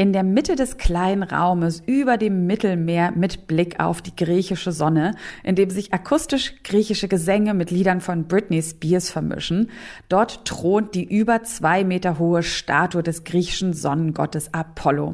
In 0.00 0.14
der 0.14 0.22
Mitte 0.22 0.56
des 0.56 0.78
kleinen 0.78 1.22
Raumes 1.22 1.82
über 1.84 2.16
dem 2.16 2.46
Mittelmeer 2.46 3.10
mit 3.10 3.46
Blick 3.46 3.80
auf 3.80 4.00
die 4.00 4.16
griechische 4.16 4.72
Sonne, 4.72 5.14
in 5.44 5.56
dem 5.56 5.68
sich 5.68 5.92
akustisch 5.92 6.54
griechische 6.64 7.06
Gesänge 7.06 7.52
mit 7.52 7.70
Liedern 7.70 8.00
von 8.00 8.26
Britney 8.26 8.62
Spears 8.62 9.10
vermischen, 9.10 9.70
dort 10.08 10.46
thront 10.46 10.94
die 10.94 11.04
über 11.04 11.42
zwei 11.42 11.84
Meter 11.84 12.18
hohe 12.18 12.42
Statue 12.42 13.02
des 13.02 13.24
griechischen 13.24 13.74
Sonnengottes 13.74 14.54
Apollo. 14.54 15.12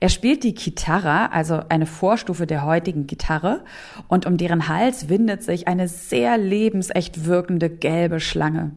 Er 0.00 0.10
spielt 0.10 0.44
die 0.44 0.52
Gitarre, 0.52 1.32
also 1.32 1.62
eine 1.70 1.86
Vorstufe 1.86 2.46
der 2.46 2.66
heutigen 2.66 3.06
Gitarre, 3.06 3.64
und 4.06 4.26
um 4.26 4.36
deren 4.36 4.68
Hals 4.68 5.08
windet 5.08 5.44
sich 5.44 5.66
eine 5.66 5.88
sehr 5.88 6.36
lebensecht 6.36 7.24
wirkende 7.24 7.70
gelbe 7.70 8.20
Schlange. 8.20 8.72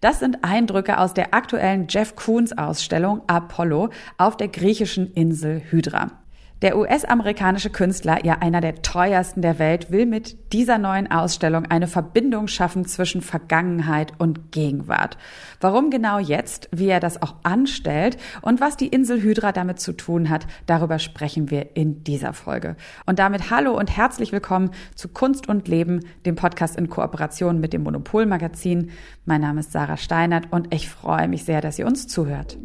Das 0.00 0.20
sind 0.20 0.44
Eindrücke 0.44 0.98
aus 0.98 1.12
der 1.12 1.34
aktuellen 1.34 1.86
Jeff 1.88 2.14
Koons 2.14 2.56
Ausstellung 2.56 3.22
Apollo 3.26 3.90
auf 4.16 4.36
der 4.36 4.48
griechischen 4.48 5.12
Insel 5.12 5.60
Hydra. 5.70 6.12
Der 6.60 6.76
US-amerikanische 6.76 7.70
Künstler, 7.70 8.24
ja 8.24 8.38
einer 8.40 8.60
der 8.60 8.82
teuersten 8.82 9.42
der 9.42 9.60
Welt, 9.60 9.92
will 9.92 10.06
mit 10.06 10.52
dieser 10.52 10.76
neuen 10.76 11.08
Ausstellung 11.08 11.66
eine 11.66 11.86
Verbindung 11.86 12.48
schaffen 12.48 12.84
zwischen 12.84 13.22
Vergangenheit 13.22 14.12
und 14.18 14.50
Gegenwart. 14.50 15.18
Warum 15.60 15.90
genau 15.90 16.18
jetzt, 16.18 16.68
wie 16.72 16.88
er 16.88 16.98
das 16.98 17.22
auch 17.22 17.36
anstellt 17.44 18.16
und 18.42 18.60
was 18.60 18.76
die 18.76 18.88
Insel 18.88 19.22
Hydra 19.22 19.52
damit 19.52 19.78
zu 19.78 19.92
tun 19.92 20.30
hat, 20.30 20.48
darüber 20.66 20.98
sprechen 20.98 21.48
wir 21.52 21.76
in 21.76 22.02
dieser 22.02 22.32
Folge. 22.32 22.74
Und 23.06 23.20
damit 23.20 23.50
hallo 23.50 23.78
und 23.78 23.96
herzlich 23.96 24.32
willkommen 24.32 24.72
zu 24.96 25.06
Kunst 25.06 25.48
und 25.48 25.68
Leben, 25.68 26.00
dem 26.26 26.34
Podcast 26.34 26.74
in 26.74 26.90
Kooperation 26.90 27.60
mit 27.60 27.72
dem 27.72 27.84
Monopol 27.84 28.26
Magazin. 28.26 28.90
Mein 29.26 29.42
Name 29.42 29.60
ist 29.60 29.70
Sarah 29.70 29.96
Steinert 29.96 30.48
und 30.50 30.74
ich 30.74 30.88
freue 30.88 31.28
mich 31.28 31.44
sehr, 31.44 31.60
dass 31.60 31.78
ihr 31.78 31.86
uns 31.86 32.08
zuhört. 32.08 32.58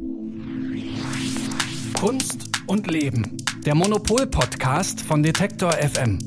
Kunst 1.99 2.52
und 2.67 2.89
Leben. 2.89 3.37
Der 3.65 3.75
Monopol-Podcast 3.75 5.01
von 5.01 5.23
Detektor 5.23 5.71
FM. 5.73 6.19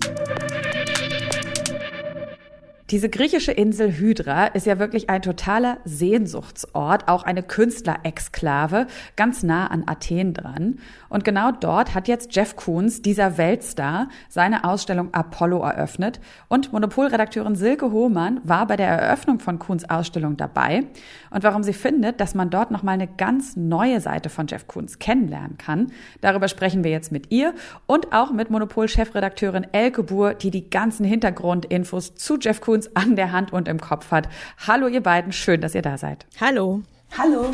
Diese 2.90 3.08
griechische 3.08 3.50
Insel 3.50 3.98
Hydra 3.98 4.46
ist 4.46 4.64
ja 4.64 4.78
wirklich 4.78 5.10
ein 5.10 5.20
totaler 5.20 5.78
Sehnsuchtsort, 5.84 7.08
auch 7.08 7.24
eine 7.24 7.42
Künstlerexklave, 7.42 8.86
ganz 9.16 9.42
nah 9.42 9.66
an 9.66 9.82
Athen 9.86 10.34
dran. 10.34 10.78
Und 11.08 11.24
genau 11.24 11.50
dort 11.50 11.96
hat 11.96 12.06
jetzt 12.06 12.36
Jeff 12.36 12.54
Koons, 12.54 13.02
dieser 13.02 13.38
Weltstar, 13.38 14.08
seine 14.28 14.62
Ausstellung 14.62 15.12
Apollo 15.12 15.62
eröffnet. 15.62 16.20
Und 16.46 16.72
Monopolredakteurin 16.72 17.56
Silke 17.56 17.90
Hohmann 17.90 18.40
war 18.44 18.68
bei 18.68 18.76
der 18.76 18.86
Eröffnung 18.86 19.40
von 19.40 19.58
Koons 19.58 19.90
Ausstellung 19.90 20.36
dabei. 20.36 20.84
Und 21.30 21.42
warum 21.42 21.64
sie 21.64 21.72
findet, 21.72 22.20
dass 22.20 22.36
man 22.36 22.50
dort 22.50 22.70
nochmal 22.70 22.94
eine 22.94 23.08
ganz 23.08 23.56
neue 23.56 24.00
Seite 24.00 24.28
von 24.28 24.46
Jeff 24.46 24.68
Koons 24.68 25.00
kennenlernen 25.00 25.58
kann, 25.58 25.88
darüber 26.20 26.46
sprechen 26.46 26.84
wir 26.84 26.92
jetzt 26.92 27.10
mit 27.10 27.32
ihr 27.32 27.52
und 27.86 28.12
auch 28.12 28.30
mit 28.30 28.48
Monopol-Chefredakteurin 28.50 29.66
Elke 29.72 30.04
Buhr, 30.04 30.34
die 30.34 30.52
die 30.52 30.70
ganzen 30.70 31.04
Hintergrundinfos 31.04 32.14
zu 32.14 32.38
Jeff 32.38 32.60
Koons 32.60 32.75
an 32.94 33.16
der 33.16 33.32
Hand 33.32 33.52
und 33.52 33.68
im 33.68 33.80
Kopf 33.80 34.10
hat. 34.10 34.28
Hallo 34.66 34.86
ihr 34.88 35.02
beiden, 35.02 35.32
schön, 35.32 35.60
dass 35.60 35.74
ihr 35.74 35.82
da 35.82 35.98
seid. 35.98 36.26
Hallo. 36.40 36.82
Hallo. 37.16 37.52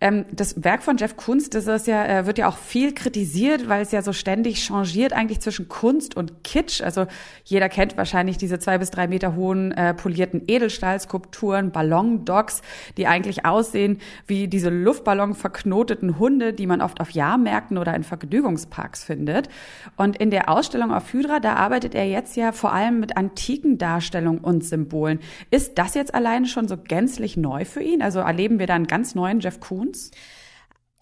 Ähm, 0.00 0.26
das 0.30 0.62
Werk 0.62 0.82
von 0.82 0.96
Jeff 0.96 1.16
Kunst, 1.16 1.54
das 1.54 1.66
ist 1.66 1.88
ja, 1.88 2.06
äh, 2.06 2.26
wird 2.26 2.38
ja 2.38 2.48
auch 2.48 2.56
viel 2.56 2.94
kritisiert, 2.94 3.68
weil 3.68 3.82
es 3.82 3.90
ja 3.90 4.00
so 4.02 4.12
ständig 4.12 4.62
changiert 4.62 5.12
eigentlich 5.12 5.40
zwischen 5.40 5.68
Kunst 5.68 6.16
und 6.16 6.44
Kitsch. 6.44 6.80
Also 6.80 7.06
jeder 7.44 7.68
kennt 7.68 7.96
wahrscheinlich 7.96 8.38
diese 8.38 8.60
zwei 8.60 8.78
bis 8.78 8.90
drei 8.90 9.08
Meter 9.08 9.34
hohen 9.34 9.72
äh, 9.72 9.94
polierten 9.94 10.42
Edelstahlskulpturen, 10.46 11.72
Ballondocks, 11.72 12.62
die 12.96 13.08
eigentlich 13.08 13.44
aussehen 13.44 13.98
wie 14.26 14.46
diese 14.46 14.70
Luftballon 14.70 15.34
verknoteten 15.34 16.18
Hunde, 16.20 16.52
die 16.52 16.66
man 16.68 16.80
oft 16.80 17.00
auf 17.00 17.10
Jahrmärkten 17.10 17.76
oder 17.76 17.94
in 17.94 18.04
Vergnügungsparks 18.04 19.02
findet. 19.02 19.48
Und 19.96 20.16
in 20.16 20.30
der 20.30 20.48
Ausstellung 20.48 20.92
auf 20.92 21.12
Hydra, 21.12 21.40
da 21.40 21.54
arbeitet 21.54 21.96
er 21.96 22.06
jetzt 22.06 22.36
ja 22.36 22.52
vor 22.52 22.72
allem 22.72 23.00
mit 23.00 23.16
antiken 23.16 23.78
Darstellungen 23.78 24.40
und 24.40 24.64
Symbolen. 24.64 25.18
Ist 25.50 25.76
das 25.76 25.94
jetzt 25.94 26.14
alleine 26.14 26.46
schon 26.46 26.68
so 26.68 26.76
gänzlich 26.76 27.36
neu 27.36 27.64
für 27.64 27.82
ihn? 27.82 28.00
Also 28.00 28.20
erleben 28.20 28.60
wir 28.60 28.68
da 28.68 28.74
einen 28.74 28.86
ganz 28.86 29.16
neuen 29.16 29.40
Jeff 29.40 29.58
Koons? 29.58 29.87
Kunz? 29.88 30.10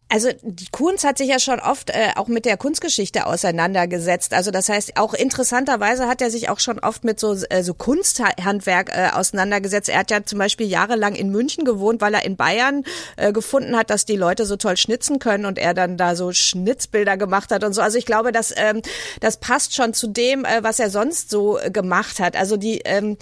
Also 0.08 0.28
die 0.42 0.68
Kunz 0.70 1.02
hat 1.02 1.18
sich 1.18 1.26
ja 1.26 1.40
schon 1.40 1.58
oft 1.58 1.90
äh, 1.90 2.10
auch 2.14 2.28
mit 2.28 2.44
der 2.44 2.56
Kunstgeschichte 2.56 3.26
auseinandergesetzt. 3.26 4.34
Also 4.34 4.52
das 4.52 4.68
heißt, 4.68 4.96
auch 4.98 5.14
interessanterweise 5.14 6.06
hat 6.06 6.22
er 6.22 6.30
sich 6.30 6.48
auch 6.48 6.60
schon 6.60 6.78
oft 6.78 7.02
mit 7.02 7.18
so, 7.18 7.34
äh, 7.50 7.64
so 7.64 7.74
Kunsthandwerk 7.74 8.90
äh, 8.90 9.08
auseinandergesetzt. 9.12 9.88
Er 9.88 9.98
hat 9.98 10.12
ja 10.12 10.24
zum 10.24 10.38
Beispiel 10.38 10.68
jahrelang 10.68 11.16
in 11.16 11.30
München 11.30 11.64
gewohnt, 11.64 12.00
weil 12.00 12.14
er 12.14 12.24
in 12.24 12.36
Bayern 12.36 12.84
äh, 13.16 13.32
gefunden 13.32 13.76
hat, 13.76 13.90
dass 13.90 14.04
die 14.04 14.14
Leute 14.14 14.46
so 14.46 14.54
toll 14.54 14.76
schnitzen 14.76 15.18
können 15.18 15.44
und 15.44 15.58
er 15.58 15.74
dann 15.74 15.96
da 15.96 16.14
so 16.14 16.32
Schnitzbilder 16.32 17.16
gemacht 17.16 17.50
hat 17.50 17.64
und 17.64 17.72
so. 17.72 17.80
Also 17.80 17.98
ich 17.98 18.06
glaube, 18.06 18.30
dass 18.30 18.54
ähm, 18.56 18.82
das 19.18 19.38
passt 19.38 19.74
schon 19.74 19.92
zu 19.92 20.06
dem, 20.06 20.44
äh, 20.44 20.62
was 20.62 20.78
er 20.78 20.90
sonst 20.90 21.30
so 21.30 21.58
äh, 21.58 21.72
gemacht 21.72 22.20
hat. 22.20 22.36
Also 22.36 22.56
die, 22.56 22.80
ähm, 22.84 23.16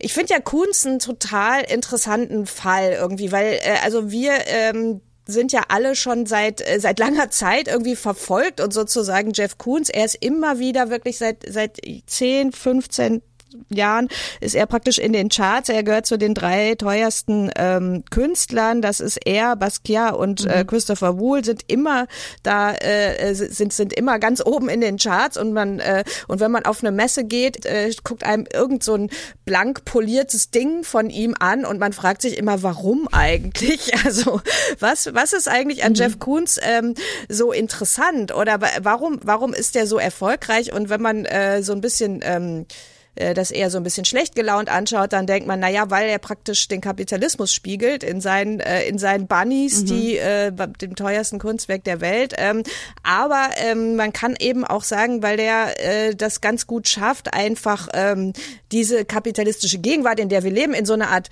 ich 0.00 0.12
finde 0.12 0.34
ja 0.34 0.40
Kunst 0.40 0.84
einen 0.84 0.98
total 0.98 1.62
interessanten 1.62 2.46
Fall 2.46 2.90
irgendwie, 2.90 3.30
weil 3.30 3.60
äh, 3.62 3.76
also 3.84 4.10
wir 4.10 4.32
ähm, 4.48 5.00
sind 5.26 5.52
ja 5.52 5.62
alle 5.68 5.94
schon 5.94 6.26
seit 6.26 6.60
äh, 6.60 6.80
seit 6.80 6.98
langer 6.98 7.30
Zeit 7.30 7.68
irgendwie 7.68 7.96
verfolgt 7.96 8.60
und 8.60 8.72
sozusagen 8.72 9.32
Jeff 9.32 9.58
Koons, 9.58 9.90
er 9.90 10.04
ist 10.04 10.16
immer 10.16 10.58
wieder 10.58 10.90
wirklich 10.90 11.18
seit 11.18 11.44
seit 11.48 11.80
10, 12.06 12.52
15 12.52 13.22
Jahren 13.68 14.08
ist 14.40 14.54
er 14.54 14.66
praktisch 14.66 14.98
in 14.98 15.12
den 15.12 15.28
Charts. 15.28 15.68
Er 15.68 15.82
gehört 15.82 16.06
zu 16.06 16.16
den 16.16 16.34
drei 16.34 16.74
teuersten 16.74 17.50
ähm, 17.56 18.04
Künstlern. 18.10 18.82
Das 18.82 19.00
ist 19.00 19.18
er, 19.24 19.56
Basquiat 19.56 20.14
und 20.14 20.46
äh, 20.46 20.62
mhm. 20.62 20.66
Christopher 20.66 21.18
Wool 21.18 21.44
sind 21.44 21.62
immer 21.66 22.06
da, 22.42 22.74
äh, 22.74 23.34
sind 23.34 23.72
sind 23.72 23.92
immer 23.92 24.18
ganz 24.18 24.42
oben 24.44 24.68
in 24.68 24.80
den 24.80 24.98
Charts. 24.98 25.36
Und 25.36 25.52
man 25.52 25.80
äh, 25.80 26.04
und 26.28 26.40
wenn 26.40 26.50
man 26.50 26.64
auf 26.64 26.82
eine 26.82 26.92
Messe 26.92 27.24
geht, 27.24 27.66
äh, 27.66 27.90
guckt 28.02 28.24
einem 28.24 28.46
irgend 28.52 28.82
so 28.82 28.94
ein 28.94 29.10
blank 29.44 29.84
poliertes 29.84 30.50
Ding 30.50 30.84
von 30.84 31.10
ihm 31.10 31.34
an 31.38 31.64
und 31.64 31.78
man 31.78 31.92
fragt 31.92 32.22
sich 32.22 32.38
immer, 32.38 32.62
warum 32.62 33.08
eigentlich? 33.12 33.92
Also 34.04 34.42
was 34.80 35.14
was 35.14 35.32
ist 35.32 35.48
eigentlich 35.48 35.84
an 35.84 35.92
mhm. 35.92 35.96
Jeff 35.96 36.18
Koons 36.18 36.58
ähm, 36.62 36.94
so 37.28 37.52
interessant 37.52 38.34
oder 38.34 38.60
warum 38.82 39.18
warum 39.22 39.54
ist 39.54 39.74
der 39.74 39.86
so 39.86 39.98
erfolgreich? 39.98 40.72
Und 40.72 40.90
wenn 40.90 41.00
man 41.00 41.24
äh, 41.24 41.62
so 41.62 41.72
ein 41.72 41.80
bisschen 41.80 42.20
ähm, 42.22 42.66
äh, 43.14 43.34
das 43.34 43.50
eher 43.50 43.70
so 43.70 43.78
ein 43.78 43.84
bisschen 43.84 44.04
schlecht 44.04 44.34
gelaunt 44.34 44.68
anschaut, 44.68 45.12
dann 45.12 45.26
denkt 45.26 45.46
man, 45.46 45.60
na 45.60 45.68
ja, 45.68 45.90
weil 45.90 46.08
er 46.08 46.18
praktisch 46.18 46.68
den 46.68 46.80
Kapitalismus 46.80 47.52
spiegelt 47.52 48.02
in 48.02 48.20
seinen 48.20 48.60
äh, 48.60 48.86
in 48.86 48.98
seinen 48.98 49.26
Bunnies, 49.26 49.82
mhm. 49.82 49.86
die 49.86 50.18
äh, 50.18 50.52
dem 50.80 50.96
teuersten 50.96 51.38
Kunstwerk 51.38 51.84
der 51.84 52.00
Welt. 52.00 52.34
Ähm, 52.36 52.62
aber 53.02 53.50
ähm, 53.56 53.96
man 53.96 54.12
kann 54.12 54.36
eben 54.38 54.64
auch 54.64 54.82
sagen, 54.82 55.22
weil 55.22 55.36
der 55.36 56.08
äh, 56.08 56.14
das 56.14 56.40
ganz 56.40 56.66
gut 56.66 56.88
schafft, 56.88 57.34
einfach 57.34 57.88
ähm, 57.94 58.32
diese 58.72 59.04
kapitalistische 59.04 59.78
Gegenwart, 59.78 60.20
in 60.20 60.28
der 60.28 60.42
wir 60.42 60.50
leben, 60.50 60.74
in 60.74 60.86
so 60.86 60.94
eine 60.94 61.08
Art 61.08 61.30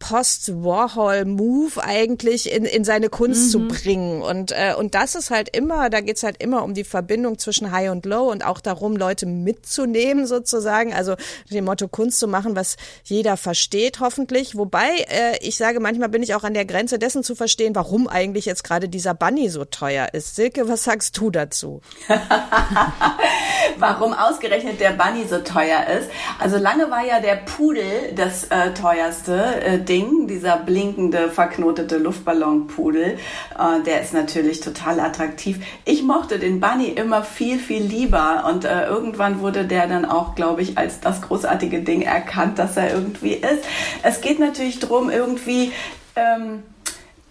Post-Warhol-Move 0.00 1.84
eigentlich 1.84 2.50
in, 2.50 2.64
in 2.64 2.84
seine 2.84 3.10
Kunst 3.10 3.46
mhm. 3.46 3.50
zu 3.50 3.68
bringen. 3.68 4.22
Und, 4.22 4.50
äh, 4.50 4.74
und 4.76 4.94
das 4.94 5.14
ist 5.14 5.30
halt 5.30 5.54
immer, 5.54 5.90
da 5.90 6.00
geht's 6.00 6.22
halt 6.22 6.42
immer 6.42 6.64
um 6.64 6.74
die 6.74 6.84
Verbindung 6.84 7.38
zwischen 7.38 7.70
High 7.70 7.90
und 7.90 8.06
Low 8.06 8.30
und 8.30 8.44
auch 8.44 8.60
darum, 8.60 8.96
Leute 8.96 9.26
mitzunehmen 9.26 10.26
sozusagen. 10.26 10.92
Also 10.92 11.14
dem 11.50 11.66
Motto 11.66 11.86
Kunst 11.86 12.18
zu 12.18 12.26
machen, 12.26 12.56
was 12.56 12.76
jeder 13.04 13.36
versteht, 13.36 14.00
hoffentlich. 14.00 14.56
Wobei, 14.56 14.88
äh, 15.08 15.38
ich 15.42 15.56
sage, 15.56 15.80
manchmal 15.80 16.08
bin 16.08 16.22
ich 16.22 16.34
auch 16.34 16.44
an 16.44 16.54
der 16.54 16.64
Grenze 16.64 16.98
dessen 16.98 17.22
zu 17.22 17.34
verstehen, 17.34 17.74
warum 17.74 18.08
eigentlich 18.08 18.46
jetzt 18.46 18.64
gerade 18.64 18.88
dieser 18.88 19.14
Bunny 19.14 19.50
so 19.50 19.66
teuer 19.66 20.08
ist. 20.12 20.34
Silke, 20.34 20.66
was 20.66 20.84
sagst 20.84 21.16
du 21.18 21.30
dazu? 21.30 21.82
warum 23.78 24.14
ausgerechnet 24.14 24.80
der 24.80 24.92
Bunny 24.92 25.26
so 25.28 25.38
teuer 25.38 25.86
ist? 25.86 26.08
Also 26.38 26.56
lange 26.56 26.90
war 26.90 27.04
ja 27.04 27.20
der 27.20 27.36
Pudel 27.36 28.14
das 28.16 28.44
äh, 28.44 28.72
teuerste. 28.72 29.60
Äh, 29.62 29.89
Ding, 29.90 30.28
dieser 30.28 30.56
blinkende, 30.56 31.30
verknotete 31.30 31.98
Luftballonpudel, 31.98 33.18
äh, 33.58 33.82
der 33.84 34.00
ist 34.00 34.14
natürlich 34.14 34.60
total 34.60 35.00
attraktiv. 35.00 35.58
Ich 35.84 36.04
mochte 36.04 36.38
den 36.38 36.60
Bunny 36.60 36.86
immer 36.86 37.24
viel, 37.24 37.58
viel 37.58 37.82
lieber 37.82 38.44
und 38.48 38.64
äh, 38.64 38.86
irgendwann 38.86 39.40
wurde 39.40 39.64
der 39.64 39.88
dann 39.88 40.04
auch, 40.04 40.36
glaube 40.36 40.62
ich, 40.62 40.78
als 40.78 41.00
das 41.00 41.22
großartige 41.22 41.80
Ding 41.82 42.02
erkannt, 42.02 42.60
dass 42.60 42.76
er 42.76 42.94
irgendwie 42.94 43.32
ist. 43.32 43.64
Es 44.04 44.20
geht 44.20 44.38
natürlich 44.38 44.78
darum, 44.78 45.10
irgendwie 45.10 45.72
ähm, 46.14 46.62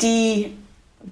die 0.02 0.54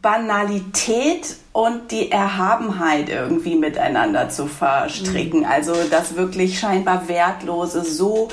Banalität 0.02 1.38
und 1.54 1.92
die 1.92 2.12
Erhabenheit 2.12 3.08
irgendwie 3.08 3.56
miteinander 3.56 4.30
zu 4.30 4.48
verstricken. 4.48 5.40
Mhm. 5.40 5.46
Also 5.46 5.74
das 5.90 6.18
wirklich 6.18 6.60
scheinbar 6.60 7.08
Wertlose 7.08 7.84
so 7.86 8.28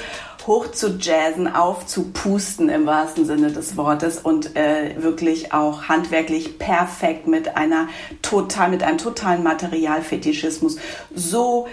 hoch 0.47 0.71
zu 0.71 0.99
jazzen, 0.99 1.53
aufzupusten 1.53 2.69
im 2.69 2.87
wahrsten 2.87 3.25
Sinne 3.25 3.51
des 3.53 3.77
Wortes 3.77 4.19
und 4.19 4.57
äh, 4.57 5.03
wirklich 5.03 5.53
auch 5.53 5.85
handwerklich 5.85 6.59
perfekt 6.59 7.27
mit 7.27 7.57
einer 7.57 7.89
total, 8.23 8.71
mit 8.71 8.83
einem 8.83 8.99
totalen 8.99 9.43
Materialfetischismus 9.43 10.77
so 11.15 11.67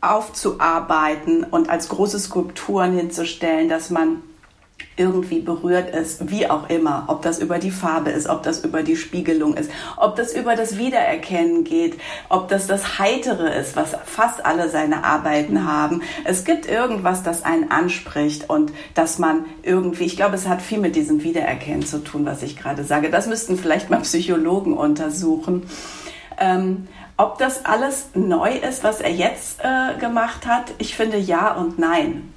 aufzuarbeiten 0.00 1.44
und 1.44 1.70
als 1.70 1.88
große 1.88 2.18
Skulpturen 2.18 2.96
hinzustellen, 2.96 3.68
dass 3.68 3.90
man 3.90 4.22
irgendwie 4.96 5.40
berührt 5.40 5.94
ist, 5.94 6.30
wie 6.30 6.48
auch 6.48 6.68
immer, 6.68 7.04
ob 7.08 7.22
das 7.22 7.38
über 7.38 7.58
die 7.58 7.70
Farbe 7.70 8.10
ist, 8.10 8.28
ob 8.28 8.42
das 8.42 8.64
über 8.64 8.82
die 8.82 8.96
Spiegelung 8.96 9.54
ist, 9.54 9.70
ob 9.96 10.16
das 10.16 10.34
über 10.34 10.54
das 10.54 10.78
Wiedererkennen 10.78 11.64
geht, 11.64 11.98
ob 12.28 12.48
das 12.48 12.66
das 12.66 12.98
Heitere 12.98 13.54
ist, 13.54 13.74
was 13.76 13.96
fast 14.04 14.44
alle 14.44 14.68
seine 14.68 15.04
Arbeiten 15.04 15.66
haben. 15.66 16.02
Es 16.24 16.44
gibt 16.44 16.66
irgendwas, 16.66 17.22
das 17.22 17.44
einen 17.44 17.70
anspricht 17.70 18.48
und 18.50 18.72
dass 18.94 19.18
man 19.18 19.44
irgendwie, 19.62 20.04
ich 20.04 20.16
glaube, 20.16 20.34
es 20.34 20.48
hat 20.48 20.60
viel 20.60 20.78
mit 20.78 20.94
diesem 20.96 21.22
Wiedererkennen 21.22 21.86
zu 21.86 22.04
tun, 22.04 22.26
was 22.26 22.42
ich 22.42 22.56
gerade 22.56 22.84
sage. 22.84 23.10
Das 23.10 23.26
müssten 23.26 23.56
vielleicht 23.56 23.90
mal 23.90 24.00
Psychologen 24.00 24.74
untersuchen. 24.74 25.64
Ähm, 26.38 26.88
ob 27.16 27.38
das 27.38 27.64
alles 27.64 28.08
neu 28.14 28.52
ist, 28.52 28.84
was 28.84 29.00
er 29.00 29.12
jetzt 29.12 29.60
äh, 29.62 29.98
gemacht 29.98 30.46
hat, 30.46 30.74
ich 30.78 30.96
finde 30.96 31.18
ja 31.18 31.54
und 31.54 31.78
nein. 31.78 32.32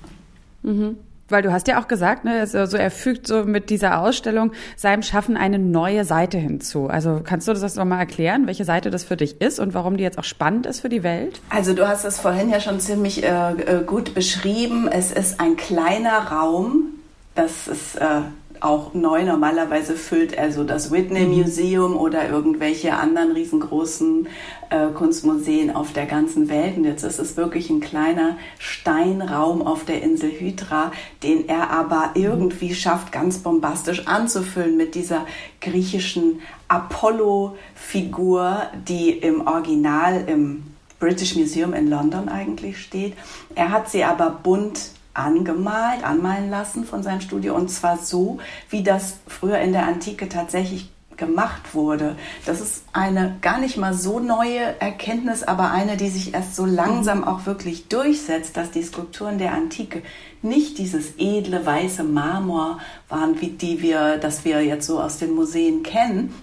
Mhm. 0.64 0.98
Weil 1.28 1.42
du 1.42 1.52
hast 1.52 1.68
ja 1.68 1.82
auch 1.82 1.88
gesagt, 1.88 2.24
ne, 2.24 2.40
also 2.40 2.78
er 2.78 2.92
fügt 2.92 3.26
so 3.26 3.46
mit 3.46 3.72
dieser 3.72 4.00
Ausstellung 4.00 4.52
seinem 4.76 5.02
Schaffen 5.02 5.38
eine 5.38 5.58
neue 5.58 6.06
Seite 6.06 6.38
hinzu. 6.38 6.88
Also 6.88 7.22
kannst 7.24 7.48
du 7.48 7.54
das 7.54 7.76
nochmal 7.76 8.00
erklären, 8.00 8.46
welche 8.46 8.64
Seite 8.64 8.92
das 8.92 9.04
für 9.04 9.18
dich 9.18 9.42
ist 9.42 9.60
und 9.60 9.74
warum 9.74 9.98
die 9.98 10.04
jetzt 10.04 10.20
auch 10.20 10.24
spannend 10.24 10.68
ist 10.68 10.82
für 10.82 10.90
die 10.90 11.02
Welt? 11.02 11.42
Also 11.50 11.74
du 11.74 11.88
hast 11.88 12.06
es 12.06 12.20
vorhin 12.20 12.50
ja 12.52 12.60
schon 12.60 12.80
ziemlich 12.80 13.24
äh, 13.24 13.52
äh 13.54 13.84
gut 13.84 14.14
beschrieben. 14.14 14.88
Es 14.88 15.12
ist 15.12 15.40
ein 15.40 15.56
kleiner 15.56 16.32
Raum. 16.32 16.94
Das 17.34 17.68
ist 17.68 17.96
äh, 17.96 18.22
auch 18.62 18.94
neu. 18.94 19.24
Normalerweise 19.24 19.96
füllt 19.96 20.34
er 20.34 20.52
so 20.52 20.64
das 20.64 20.92
Whitney 20.92 21.26
mhm. 21.26 21.42
Museum 21.42 21.96
oder 21.98 22.30
irgendwelche 22.30 22.94
anderen 22.96 23.32
riesengroßen 23.32 24.28
äh, 24.70 24.88
Kunstmuseen 24.94 25.76
auf 25.76 25.94
der 25.94 26.06
ganzen 26.06 26.50
Welt. 26.50 26.78
Und 26.78 26.86
jetzt 26.86 27.04
ist 27.04 27.20
es 27.20 27.38
wirklich 27.38 27.70
ein 27.70 27.80
kleiner 27.80 28.38
Steinraum 28.60 29.62
auf 29.66 29.86
der 29.86 30.02
Insel 30.02 30.32
Hydra, 30.32 30.92
den 31.24 31.48
er 31.48 31.72
aber 31.72 32.12
irgendwie 32.16 32.74
schafft, 32.76 33.12
ganz 33.12 33.40
bombastisch 33.40 34.08
anzufüllen 34.08 34.78
mit 34.78 34.96
dieser 34.96 35.26
griechischen 35.62 36.42
Apollo-Figur, 36.68 38.64
die 38.88 39.12
im 39.12 39.46
Original 39.46 40.24
im 40.28 40.64
British 41.00 41.36
Museum 41.36 41.74
in 41.74 41.90
London 41.90 42.30
eigentlich 42.30 42.80
steht. 42.80 43.14
Er 43.54 43.72
hat 43.72 43.90
sie 43.90 44.04
aber 44.04 44.30
bunt 44.32 44.95
angemalt, 45.16 46.04
anmalen 46.04 46.50
lassen 46.50 46.86
von 46.86 47.02
seinem 47.02 47.22
Studio 47.22 47.56
und 47.56 47.70
zwar 47.70 47.98
so, 47.98 48.38
wie 48.70 48.84
das 48.84 49.18
früher 49.28 49.60
in 49.60 49.72
der 49.72 49.88
Antike 49.88 50.30
tatsächlich 50.30 50.92
gemacht 51.18 51.74
wurde. 51.74 52.16
Das 52.46 52.62
ist 52.62 52.84
eine 52.94 53.38
gar 53.42 53.60
nicht 53.60 53.78
mal 53.78 53.94
so 53.94 54.20
neue 54.20 54.80
Erkenntnis, 54.80 55.44
aber 55.44 55.72
eine, 55.72 55.98
die 55.98 56.10
sich 56.10 56.34
erst 56.34 56.56
so 56.56 56.66
langsam 56.66 57.24
auch 57.24 57.46
wirklich 57.46 57.88
durchsetzt, 57.88 58.58
dass 58.58 58.72
die 58.72 58.84
Skulpturen 58.84 59.38
der 59.38 59.54
Antike 59.54 60.02
nicht 60.42 60.78
dieses 60.78 61.14
edle 61.18 61.66
weiße 61.66 62.04
Marmor 62.04 62.80
waren, 63.10 63.40
wie 63.42 63.50
die 63.50 63.82
wir, 63.82 64.18
das 64.18 64.46
wir 64.46 64.62
jetzt 64.64 64.88
so 64.88 65.00
aus 65.00 65.18
den 65.18 65.34
Museen 65.34 65.84
kennen, 65.84 66.34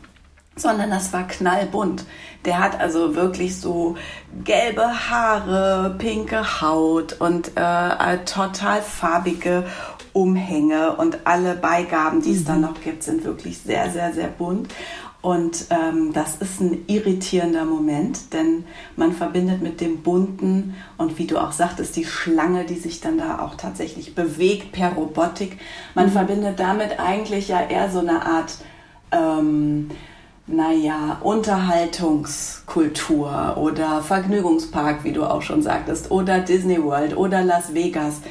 sondern 0.56 0.90
das 0.90 1.12
war 1.12 1.26
knallbunt. 1.26 2.04
Der 2.44 2.58
hat 2.58 2.78
also 2.80 3.14
wirklich 3.14 3.56
so 3.58 3.96
gelbe 4.44 5.10
Haare, 5.10 5.94
pinke 5.98 6.60
Haut 6.60 7.20
und 7.20 7.52
äh, 7.56 8.18
total 8.24 8.82
farbige 8.82 9.64
Umhänge 10.12 10.96
und 10.96 11.26
alle 11.26 11.54
Beigaben, 11.54 12.22
die 12.22 12.32
es 12.32 12.44
dann 12.44 12.56
mhm. 12.56 12.66
noch 12.66 12.80
gibt, 12.82 13.02
sind 13.02 13.24
wirklich 13.24 13.58
sehr, 13.58 13.90
sehr, 13.90 14.12
sehr 14.12 14.28
bunt. 14.28 14.72
Und 15.22 15.66
ähm, 15.70 16.12
das 16.12 16.34
ist 16.36 16.60
ein 16.60 16.84
irritierender 16.88 17.64
Moment, 17.64 18.32
denn 18.32 18.64
man 18.96 19.12
verbindet 19.12 19.62
mit 19.62 19.80
dem 19.80 20.02
Bunten 20.02 20.74
und 20.98 21.16
wie 21.16 21.28
du 21.28 21.38
auch 21.38 21.52
sagtest, 21.52 21.94
die 21.94 22.04
Schlange, 22.04 22.64
die 22.64 22.74
sich 22.74 23.00
dann 23.00 23.18
da 23.18 23.38
auch 23.38 23.54
tatsächlich 23.54 24.16
bewegt 24.16 24.72
per 24.72 24.94
Robotik, 24.94 25.58
man 25.94 26.06
mhm. 26.06 26.12
verbindet 26.12 26.58
damit 26.58 26.98
eigentlich 26.98 27.46
ja 27.48 27.60
eher 27.62 27.88
so 27.88 28.00
eine 28.00 28.26
Art 28.26 28.56
ähm, 29.12 29.90
naja, 30.46 31.18
Unterhaltungskultur 31.22 33.56
oder 33.56 34.02
Vergnügungspark, 34.02 35.02
wie 35.04 35.12
du 35.12 35.24
auch 35.24 35.42
schon 35.42 35.62
sagtest, 35.62 36.10
oder 36.10 36.40
Disney 36.40 36.82
World 36.82 37.16
oder 37.16 37.42
Las 37.42 37.74
Vegas. 37.74 38.22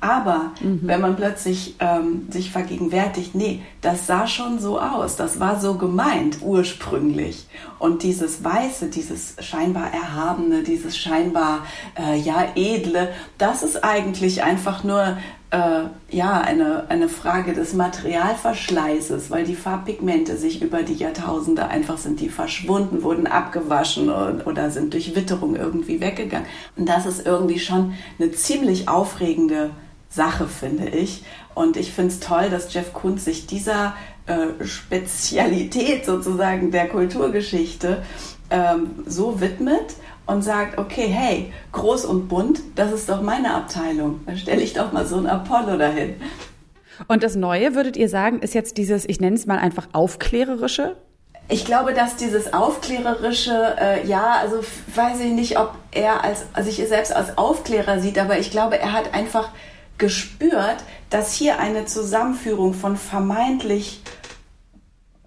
Aber 0.00 0.50
mhm. 0.60 0.80
wenn 0.82 1.00
man 1.00 1.14
plötzlich 1.14 1.76
ähm, 1.78 2.26
sich 2.28 2.50
vergegenwärtigt, 2.50 3.36
nee, 3.36 3.62
das 3.82 4.08
sah 4.08 4.26
schon 4.26 4.58
so 4.58 4.80
aus, 4.80 5.14
das 5.14 5.38
war 5.38 5.60
so 5.60 5.74
gemeint 5.74 6.38
ursprünglich. 6.42 7.46
Und 7.78 8.02
dieses 8.02 8.42
Weiße, 8.42 8.88
dieses 8.88 9.36
scheinbar 9.38 9.94
Erhabene, 9.94 10.64
dieses 10.64 10.98
scheinbar 10.98 11.64
äh, 11.96 12.18
ja 12.18 12.48
edle, 12.56 13.10
das 13.38 13.62
ist 13.62 13.84
eigentlich 13.84 14.42
einfach 14.42 14.82
nur 14.82 15.18
äh, 15.52 15.84
ja 16.10 16.40
eine, 16.40 16.88
eine 16.88 17.08
Frage 17.08 17.52
des 17.52 17.74
Materialverschleißes, 17.74 19.30
weil 19.30 19.44
die 19.44 19.54
Farbpigmente 19.54 20.36
sich 20.38 20.62
über 20.62 20.82
die 20.82 20.94
Jahrtausende 20.94 21.68
einfach 21.68 21.98
sind 21.98 22.20
die 22.20 22.30
verschwunden, 22.30 23.02
wurden 23.02 23.26
abgewaschen 23.26 24.08
oder, 24.08 24.46
oder 24.46 24.70
sind 24.70 24.94
durch 24.94 25.14
Witterung 25.14 25.54
irgendwie 25.54 26.00
weggegangen. 26.00 26.48
Und 26.76 26.88
das 26.88 27.04
ist 27.04 27.26
irgendwie 27.26 27.58
schon 27.58 27.92
eine 28.18 28.32
ziemlich 28.32 28.88
aufregende 28.88 29.70
Sache, 30.08 30.48
finde 30.48 30.88
ich. 30.88 31.22
Und 31.54 31.76
ich 31.76 31.92
finde 31.92 32.12
es 32.12 32.20
toll, 32.20 32.48
dass 32.50 32.72
Jeff 32.72 32.94
Koons 32.94 33.26
sich 33.26 33.46
dieser 33.46 33.94
äh, 34.26 34.64
Spezialität 34.64 36.04
sozusagen 36.04 36.70
der 36.70 36.88
Kulturgeschichte 36.88 38.02
ähm, 38.50 38.90
so 39.06 39.40
widmet 39.40 39.94
und 40.26 40.42
sagt, 40.42 40.78
okay, 40.78 41.08
hey, 41.08 41.52
groß 41.72 42.04
und 42.04 42.28
bunt, 42.28 42.60
das 42.76 42.92
ist 42.92 43.08
doch 43.08 43.22
meine 43.22 43.54
Abteilung. 43.54 44.20
Dann 44.26 44.36
stelle 44.36 44.62
ich 44.62 44.74
doch 44.74 44.92
mal 44.92 45.06
so 45.06 45.16
ein 45.16 45.26
Apollo 45.26 45.76
dahin. 45.76 46.14
Und 47.08 47.22
das 47.22 47.34
Neue, 47.34 47.74
würdet 47.74 47.96
ihr 47.96 48.08
sagen, 48.08 48.40
ist 48.40 48.54
jetzt 48.54 48.76
dieses, 48.76 49.08
ich 49.08 49.20
nenne 49.20 49.36
es 49.36 49.46
mal 49.46 49.58
einfach 49.58 49.88
aufklärerische? 49.92 50.96
Ich 51.48 51.64
glaube, 51.64 51.92
dass 51.92 52.16
dieses 52.16 52.52
aufklärerische, 52.52 53.76
äh, 53.78 54.06
ja, 54.06 54.36
also 54.40 54.60
weiß 54.94 55.20
ich 55.20 55.32
nicht, 55.32 55.58
ob 55.58 55.74
er 55.90 56.22
als, 56.22 56.44
also 56.52 56.70
sich 56.70 56.86
selbst 56.88 57.14
als 57.14 57.36
Aufklärer 57.36 58.00
sieht, 58.00 58.18
aber 58.18 58.38
ich 58.38 58.50
glaube, 58.50 58.78
er 58.78 58.92
hat 58.92 59.12
einfach 59.12 59.50
gespürt, 59.98 60.78
dass 61.12 61.34
hier 61.34 61.58
eine 61.58 61.84
Zusammenführung 61.84 62.72
von 62.72 62.96
vermeintlich 62.96 64.00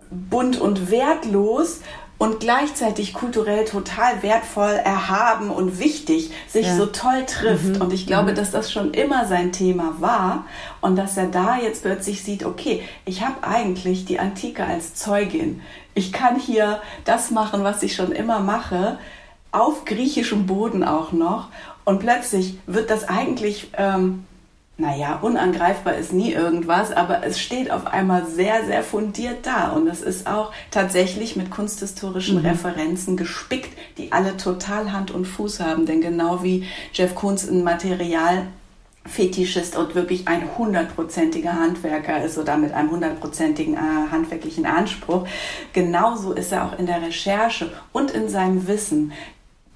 bunt 0.10 0.60
und 0.60 0.90
wertlos 0.90 1.82
und 2.18 2.40
gleichzeitig 2.40 3.14
kulturell 3.14 3.66
total 3.66 4.24
wertvoll, 4.24 4.72
erhaben 4.72 5.52
und 5.52 5.80
wichtig 5.80 6.32
sich 6.48 6.66
ja. 6.66 6.76
so 6.76 6.88
toll 6.88 7.26
trifft. 7.28 7.76
Mhm. 7.76 7.82
Und 7.82 7.94
ich 7.94 8.08
glaube, 8.08 8.32
mhm. 8.32 8.36
dass 8.36 8.52
das 8.52 8.72
schon 8.72 8.94
immer 8.94 9.28
sein 9.28 9.52
Thema 9.52 9.96
war 10.00 10.46
und 10.82 10.96
dass 10.96 11.18
er 11.18 11.28
da 11.28 11.58
jetzt 11.58 11.84
plötzlich 11.84 12.24
sieht, 12.24 12.46
okay, 12.46 12.84
ich 13.04 13.22
habe 13.22 13.46
eigentlich 13.46 14.06
die 14.06 14.20
Antike 14.20 14.66
als 14.66 14.96
Zeugin. 14.96 15.62
Ich 15.94 16.12
kann 16.12 16.40
hier 16.40 16.82
das 17.04 17.30
machen, 17.32 17.64
was 17.64 17.84
ich 17.84 17.96
schon 17.96 18.12
immer 18.12 18.40
mache, 18.40 18.98
auf 19.52 19.86
griechischem 19.86 20.48
Boden 20.48 20.84
auch 20.84 21.12
noch. 21.12 21.50
Und 21.84 22.00
plötzlich 22.00 22.58
wird 22.66 22.90
das 22.90 23.08
eigentlich 23.08 23.70
ähm, 23.78 24.26
naja, 24.78 25.20
unangreifbar 25.22 25.96
ist 25.96 26.12
nie 26.12 26.34
irgendwas, 26.34 26.92
aber 26.92 27.24
es 27.24 27.40
steht 27.40 27.72
auf 27.72 27.88
einmal 27.88 28.26
sehr, 28.26 28.66
sehr 28.66 28.84
fundiert 28.84 29.46
da. 29.46 29.70
Und 29.70 29.88
es 29.88 30.02
ist 30.02 30.28
auch 30.28 30.52
tatsächlich 30.70 31.38
mit 31.38 31.50
kunsthistorischen 31.50 32.40
mhm. 32.40 32.48
Referenzen 32.48 33.16
gespickt, 33.16 33.78
die 33.98 34.12
alle 34.12 34.36
total 34.36 34.92
Hand 34.92 35.12
und 35.12 35.26
Fuß 35.26 35.62
haben. 35.62 35.86
Denn 35.86 36.02
genau 36.02 36.44
wie 36.44 36.66
Jeff 36.92 37.16
Koons 37.16 37.48
ein 37.48 37.64
Material 37.64 38.48
Fetischist 39.08 39.78
und 39.78 39.94
wirklich 39.96 40.28
ein 40.28 40.58
hundertprozentiger 40.58 41.54
Handwerker 41.54 42.24
ist 42.24 42.38
oder 42.38 42.58
mit 42.58 42.74
einem 42.74 42.90
hundertprozentigen 42.90 43.76
äh, 43.76 44.12
handwerklichen 44.12 44.66
Anspruch. 44.66 45.28
Genauso 45.74 46.34
ist 46.34 46.52
er 46.52 46.66
auch 46.66 46.78
in 46.78 46.88
der 46.88 47.02
Recherche 47.02 47.72
und 47.94 48.12
in 48.12 48.30
seinem 48.30 48.68
Wissen 48.68 49.14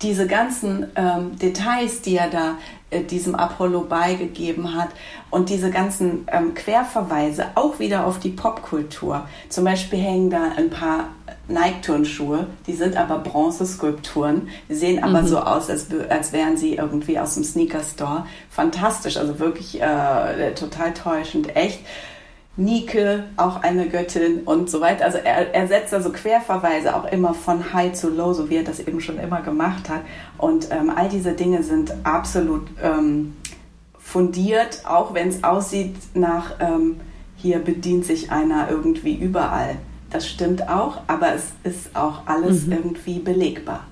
diese 0.01 0.27
ganzen 0.27 0.87
ähm, 0.95 1.37
Details, 1.37 2.01
die 2.01 2.15
er 2.15 2.29
da 2.29 2.55
diesem 2.91 3.35
Apollo 3.35 3.81
beigegeben 3.81 4.75
hat 4.75 4.89
und 5.29 5.49
diese 5.49 5.69
ganzen 5.69 6.27
ähm, 6.31 6.53
Querverweise 6.55 7.47
auch 7.55 7.79
wieder 7.79 8.05
auf 8.05 8.19
die 8.19 8.29
Popkultur. 8.29 9.27
Zum 9.49 9.63
Beispiel 9.63 9.99
hängen 9.99 10.29
da 10.29 10.51
ein 10.57 10.69
paar 10.69 11.09
Nike-Turnschuhe, 11.47 12.47
die 12.67 12.73
sind 12.73 12.95
aber 12.95 13.19
Bronzeskulpturen, 13.19 14.49
die 14.69 14.75
sehen 14.75 15.03
aber 15.03 15.21
mhm. 15.21 15.27
so 15.27 15.39
aus, 15.39 15.69
als, 15.69 15.87
als 16.09 16.31
wären 16.31 16.57
sie 16.57 16.75
irgendwie 16.75 17.19
aus 17.19 17.35
dem 17.35 17.43
Sneaker-Store. 17.43 18.25
Fantastisch, 18.49 19.17
also 19.17 19.39
wirklich 19.39 19.81
äh, 19.81 20.53
total 20.53 20.93
täuschend, 20.93 21.55
echt. 21.55 21.79
Nike, 22.59 23.23
auch 23.37 23.63
eine 23.63 23.87
Göttin 23.87 24.41
und 24.43 24.69
so 24.69 24.81
weiter. 24.81 25.05
Also 25.05 25.17
er, 25.17 25.53
er 25.53 25.67
setzt 25.67 25.93
also 25.93 26.11
Querverweise 26.11 26.95
auch 26.95 27.05
immer 27.05 27.33
von 27.33 27.73
High 27.73 27.93
zu 27.93 28.09
Low, 28.09 28.33
so 28.33 28.49
wie 28.49 28.57
er 28.57 28.63
das 28.63 28.79
eben 28.79 28.99
schon 28.99 29.17
immer 29.17 29.41
gemacht 29.41 29.89
hat. 29.89 30.01
Und 30.37 30.67
ähm, 30.71 30.91
all 30.93 31.07
diese 31.07 31.33
Dinge 31.33 31.63
sind 31.63 31.93
absolut 32.03 32.67
ähm, 32.83 33.37
fundiert, 33.97 34.83
auch 34.85 35.13
wenn 35.13 35.29
es 35.29 35.43
aussieht 35.43 35.95
nach, 36.13 36.55
ähm, 36.59 36.99
hier 37.37 37.59
bedient 37.59 38.05
sich 38.05 38.31
einer 38.31 38.69
irgendwie 38.69 39.15
überall. 39.15 39.77
Das 40.09 40.27
stimmt 40.27 40.67
auch, 40.67 41.01
aber 41.07 41.33
es 41.33 41.53
ist 41.63 41.95
auch 41.95 42.23
alles 42.25 42.65
mhm. 42.65 42.73
irgendwie 42.73 43.19
belegbar 43.19 43.88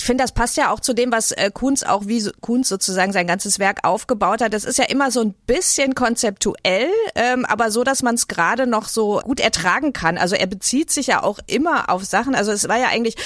ich 0.00 0.06
finde, 0.06 0.24
das 0.24 0.32
passt 0.32 0.56
ja 0.56 0.72
auch 0.72 0.80
zu 0.80 0.94
dem, 0.94 1.12
was 1.12 1.30
äh, 1.32 1.50
Kunz 1.52 1.82
auch 1.82 2.06
wie 2.06 2.26
Kunz 2.40 2.70
sozusagen 2.70 3.12
sein 3.12 3.26
ganzes 3.26 3.58
Werk 3.58 3.80
aufgebaut 3.82 4.40
hat. 4.40 4.54
Das 4.54 4.64
ist 4.64 4.78
ja 4.78 4.86
immer 4.86 5.10
so 5.10 5.20
ein 5.20 5.34
bisschen 5.46 5.94
konzeptuell, 5.94 6.88
ähm, 7.14 7.44
aber 7.44 7.70
so, 7.70 7.84
dass 7.84 8.02
man 8.02 8.14
es 8.14 8.26
gerade 8.26 8.66
noch 8.66 8.88
so 8.88 9.20
gut 9.22 9.40
ertragen 9.40 9.92
kann. 9.92 10.16
Also 10.16 10.36
er 10.36 10.46
bezieht 10.46 10.90
sich 10.90 11.08
ja 11.08 11.22
auch 11.22 11.38
immer 11.46 11.90
auf 11.90 12.06
Sachen. 12.06 12.34
Also 12.34 12.50
es 12.50 12.66
war 12.66 12.78
ja 12.78 12.86
eigentlich, 12.86 13.16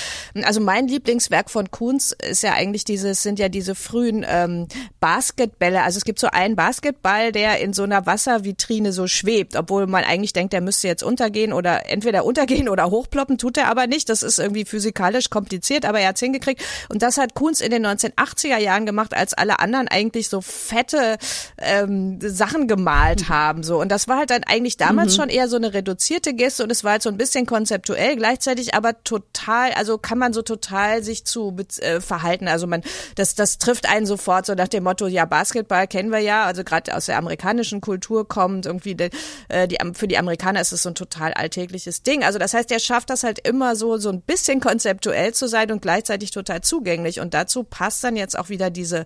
also 0.43 0.61
mein 0.61 0.89
Lieblingswerk 0.89 1.49
von 1.49 1.71
Kunz 1.71 2.11
ist 2.29 2.43
ja 2.43 2.55
eigentlich 2.55 2.83
dieses, 2.83 3.23
sind 3.23 3.39
ja 3.39 3.49
diese 3.49 3.77
frühen 3.77 4.27
ähm, 4.29 4.67
Basketbälle. 4.99 5.81
Also 5.85 5.99
es 5.99 6.05
gibt 6.05 6.19
so 6.19 6.27
einen 6.27 6.57
Basketball, 6.57 7.31
der 7.31 7.61
in 7.61 7.73
so 7.73 7.85
einer 7.85 8.05
Wasservitrine 8.05 8.93
so 8.93 9.07
schwebt, 9.07 9.55
obwohl 9.55 9.87
man 9.87 10.03
eigentlich 10.03 10.33
denkt, 10.33 10.53
der 10.53 10.61
müsste 10.61 10.89
jetzt 10.89 11.05
untergehen 11.05 11.53
oder 11.53 11.89
entweder 11.89 12.25
untergehen 12.25 12.69
oder 12.69 12.91
hochploppen, 12.91 13.39
tut 13.39 13.59
er 13.59 13.69
aber 13.69 13.87
nicht. 13.87 14.09
Das 14.09 14.25
ist 14.25 14.41
irgendwie 14.41 14.65
physikalisch 14.65 15.31
kompliziert, 15.31 15.85
aber 15.85 16.01
er 16.01 16.09
hat 16.09 16.17
es 16.17 16.21
hingekriegt. 16.21 16.64
Und 16.89 17.03
das 17.03 17.19
hat 17.19 17.35
Kunz 17.35 17.61
in 17.61 17.71
den 17.71 17.87
1980er 17.87 18.59
Jahren 18.59 18.87
gemacht, 18.87 19.15
als 19.15 19.35
alle 19.35 19.59
anderen 19.59 19.89
eigentlich 19.89 20.29
so 20.29 20.41
fette 20.41 21.19
ähm, 21.59 22.19
Sachen 22.21 22.69
gemalt 22.69 23.29
haben. 23.29 23.63
So. 23.63 23.81
Und 23.81 23.91
das 23.91 24.09
war 24.09 24.19
halt 24.19 24.31
dann 24.31 24.45
eigentlich 24.45 24.77
damals 24.77 25.13
mhm. 25.13 25.17
schon 25.17 25.29
eher 25.29 25.49
so 25.49 25.57
eine 25.57 25.75
reduzierte 25.75 26.35
Geste 26.35 26.63
und 26.63 26.71
es 26.71 26.85
war 26.85 26.93
halt 26.93 27.03
so 27.03 27.11
ein 27.11 27.17
bisschen 27.17 27.47
konzeptuell, 27.47 28.17
gleichzeitig 28.17 28.75
aber 28.75 29.03
total, 29.05 29.73
also 29.73 29.99
kann 29.99 30.19
man 30.19 30.33
so 30.33 30.43
total 30.43 31.03
sich 31.03 31.25
zu 31.25 31.57
äh, 31.81 32.01
verhalten. 32.01 32.49
Also 32.49 32.67
man, 32.67 32.83
das, 33.17 33.35
das 33.35 33.59
trifft 33.59 33.89
einen 33.89 34.07
sofort 34.07 34.47
so 34.47 34.55
nach 34.55 34.69
dem 34.69 34.85
Motto, 34.85 35.07
ja, 35.07 35.25
Basketball 35.25 35.87
kennen 35.87 36.11
wir 36.11 36.21
ja, 36.21 36.45
also 36.45 36.65
gerade 36.65 36.95
aus 36.95 37.07
der 37.07 37.19
amerikanischen 37.19 37.81
Kultur 37.81 38.27
kommt, 38.29 38.67
irgendwie 38.67 38.95
die, 38.95 39.11
äh, 39.49 39.69
die, 39.69 39.79
für 39.95 40.09
die 40.09 40.19
Amerikaner 40.19 40.61
ist 40.61 40.73
es 40.73 40.83
so 40.83 40.91
ein 40.91 40.95
total 40.95 41.33
alltägliches 41.35 42.03
Ding. 42.03 42.25
Also 42.25 42.39
das 42.39 42.55
heißt, 42.55 42.71
er 42.71 42.79
schafft 42.79 43.11
das 43.11 43.25
halt 43.25 43.47
immer 43.47 43.77
so, 43.77 43.97
so 43.97 44.11
ein 44.11 44.21
bisschen 44.21 44.61
konzeptuell 44.61 45.35
zu 45.35 45.49
sein 45.49 45.71
und 45.71 45.83
gleichzeitig 45.83 46.31
total 46.31 46.44
zugänglich. 46.63 47.21
Und 47.21 47.35
dazu 47.35 47.65
passt 47.65 48.05
dann 48.05 48.17
jetzt 48.17 48.39
auch 48.39 48.49
wieder 48.49 48.71
diese, 48.71 49.05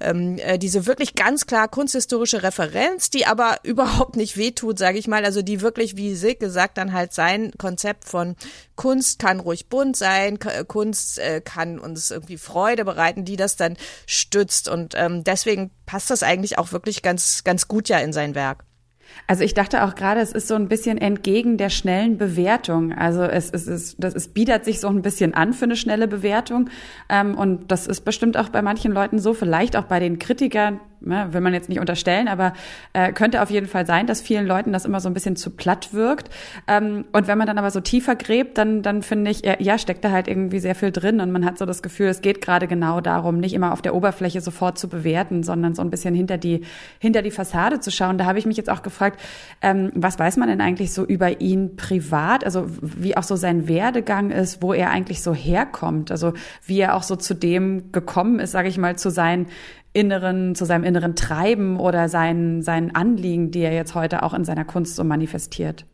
ähm, 0.00 0.38
äh, 0.38 0.58
diese 0.58 0.86
wirklich 0.86 1.14
ganz 1.14 1.46
klar 1.46 1.68
kunsthistorische 1.68 2.42
Referenz, 2.42 3.10
die 3.10 3.26
aber 3.26 3.58
überhaupt 3.62 4.16
nicht 4.16 4.36
wehtut, 4.36 4.78
sage 4.78 4.98
ich 4.98 5.08
mal. 5.08 5.24
Also 5.24 5.42
die 5.42 5.60
wirklich, 5.60 5.96
wie 5.96 6.14
Sig 6.14 6.40
gesagt, 6.40 6.78
dann 6.78 6.92
halt 6.92 7.12
sein 7.12 7.52
Konzept 7.58 8.04
von 8.04 8.36
Kunst 8.76 9.18
kann 9.18 9.40
ruhig 9.40 9.68
bunt 9.68 9.96
sein, 9.96 10.38
Kunst 10.66 11.18
äh, 11.18 11.42
kann 11.42 11.78
uns 11.78 12.10
irgendwie 12.10 12.38
Freude 12.38 12.84
bereiten, 12.84 13.24
die 13.24 13.36
das 13.36 13.56
dann 13.56 13.76
stützt. 14.06 14.68
Und 14.68 14.94
ähm, 14.96 15.22
deswegen 15.24 15.70
passt 15.86 16.10
das 16.10 16.22
eigentlich 16.22 16.58
auch 16.58 16.72
wirklich 16.72 17.02
ganz, 17.02 17.44
ganz 17.44 17.68
gut 17.68 17.88
ja 17.88 17.98
in 17.98 18.12
sein 18.12 18.34
Werk. 18.34 18.64
Also 19.26 19.44
ich 19.44 19.54
dachte 19.54 19.84
auch 19.84 19.94
gerade, 19.94 20.20
es 20.20 20.32
ist 20.32 20.48
so 20.48 20.54
ein 20.54 20.68
bisschen 20.68 20.98
entgegen 20.98 21.56
der 21.56 21.70
schnellen 21.70 22.18
Bewertung. 22.18 22.92
Also 22.92 23.22
es, 23.22 23.50
es, 23.50 23.66
es, 23.68 23.96
es 23.98 24.28
bietet 24.28 24.64
sich 24.64 24.80
so 24.80 24.88
ein 24.88 25.02
bisschen 25.02 25.34
an 25.34 25.52
für 25.52 25.66
eine 25.66 25.76
schnelle 25.76 26.08
Bewertung. 26.08 26.68
Ähm, 27.08 27.36
und 27.36 27.70
das 27.70 27.86
ist 27.86 28.00
bestimmt 28.00 28.36
auch 28.36 28.48
bei 28.48 28.62
manchen 28.62 28.92
Leuten 28.92 29.18
so, 29.18 29.32
vielleicht 29.32 29.76
auch 29.76 29.84
bei 29.84 30.00
den 30.00 30.18
Kritikern, 30.18 30.80
will 31.00 31.40
man 31.40 31.54
jetzt 31.54 31.68
nicht 31.68 31.80
unterstellen, 31.80 32.28
aber 32.28 32.52
äh, 32.92 33.12
könnte 33.12 33.42
auf 33.42 33.50
jeden 33.50 33.66
Fall 33.66 33.86
sein, 33.86 34.06
dass 34.06 34.20
vielen 34.20 34.46
Leuten 34.46 34.72
das 34.72 34.84
immer 34.84 35.00
so 35.00 35.08
ein 35.08 35.14
bisschen 35.14 35.36
zu 35.36 35.50
platt 35.50 35.92
wirkt. 35.92 36.30
Ähm, 36.66 37.04
und 37.12 37.26
wenn 37.26 37.38
man 37.38 37.46
dann 37.46 37.58
aber 37.58 37.70
so 37.70 37.80
tiefer 37.80 38.16
gräbt, 38.16 38.58
dann, 38.58 38.82
dann 38.82 39.02
finde 39.02 39.30
ich, 39.30 39.42
ja, 39.58 39.78
steckt 39.78 40.04
da 40.04 40.10
halt 40.10 40.28
irgendwie 40.28 40.60
sehr 40.60 40.74
viel 40.74 40.90
drin 40.90 41.20
und 41.20 41.32
man 41.32 41.44
hat 41.44 41.58
so 41.58 41.66
das 41.66 41.82
Gefühl, 41.82 42.08
es 42.08 42.20
geht 42.20 42.40
gerade 42.40 42.66
genau 42.66 43.00
darum, 43.00 43.38
nicht 43.38 43.54
immer 43.54 43.72
auf 43.72 43.82
der 43.82 43.94
Oberfläche 43.94 44.40
sofort 44.40 44.78
zu 44.78 44.88
bewerten, 44.88 45.42
sondern 45.42 45.74
so 45.74 45.82
ein 45.82 45.90
bisschen 45.90 46.14
hinter 46.14 46.38
die, 46.38 46.62
hinter 46.98 47.22
die 47.22 47.30
Fassade 47.30 47.80
zu 47.80 47.90
schauen. 47.90 48.18
Da 48.18 48.26
habe 48.26 48.38
ich 48.38 48.46
mich 48.46 48.56
jetzt 48.56 48.70
auch 48.70 48.82
gefragt, 48.82 49.20
ähm, 49.62 49.90
was 49.94 50.18
weiß 50.18 50.36
man 50.36 50.48
denn 50.48 50.60
eigentlich 50.60 50.92
so 50.92 51.04
über 51.04 51.40
ihn 51.40 51.76
privat? 51.76 52.44
Also 52.44 52.66
wie 52.80 53.16
auch 53.16 53.22
so 53.22 53.36
sein 53.36 53.68
Werdegang 53.68 54.30
ist, 54.30 54.62
wo 54.62 54.72
er 54.72 54.90
eigentlich 54.90 55.22
so 55.22 55.34
herkommt, 55.34 56.10
also 56.10 56.32
wie 56.64 56.80
er 56.80 56.96
auch 56.96 57.02
so 57.02 57.16
zu 57.16 57.34
dem 57.34 57.92
gekommen 57.92 58.38
ist, 58.38 58.52
sage 58.52 58.68
ich 58.68 58.78
mal, 58.78 58.96
zu 58.96 59.10
seinen 59.10 59.46
inneren, 59.92 60.54
zu 60.54 60.64
seinem 60.64 60.84
inneren 60.84 61.16
Treiben 61.16 61.78
oder 61.78 62.08
seinen, 62.08 62.62
seinen 62.62 62.94
Anliegen, 62.94 63.50
die 63.50 63.60
er 63.60 63.72
jetzt 63.72 63.94
heute 63.94 64.22
auch 64.22 64.34
in 64.34 64.44
seiner 64.44 64.64
Kunst 64.64 64.96
so 64.96 65.04
manifestiert. 65.04 65.86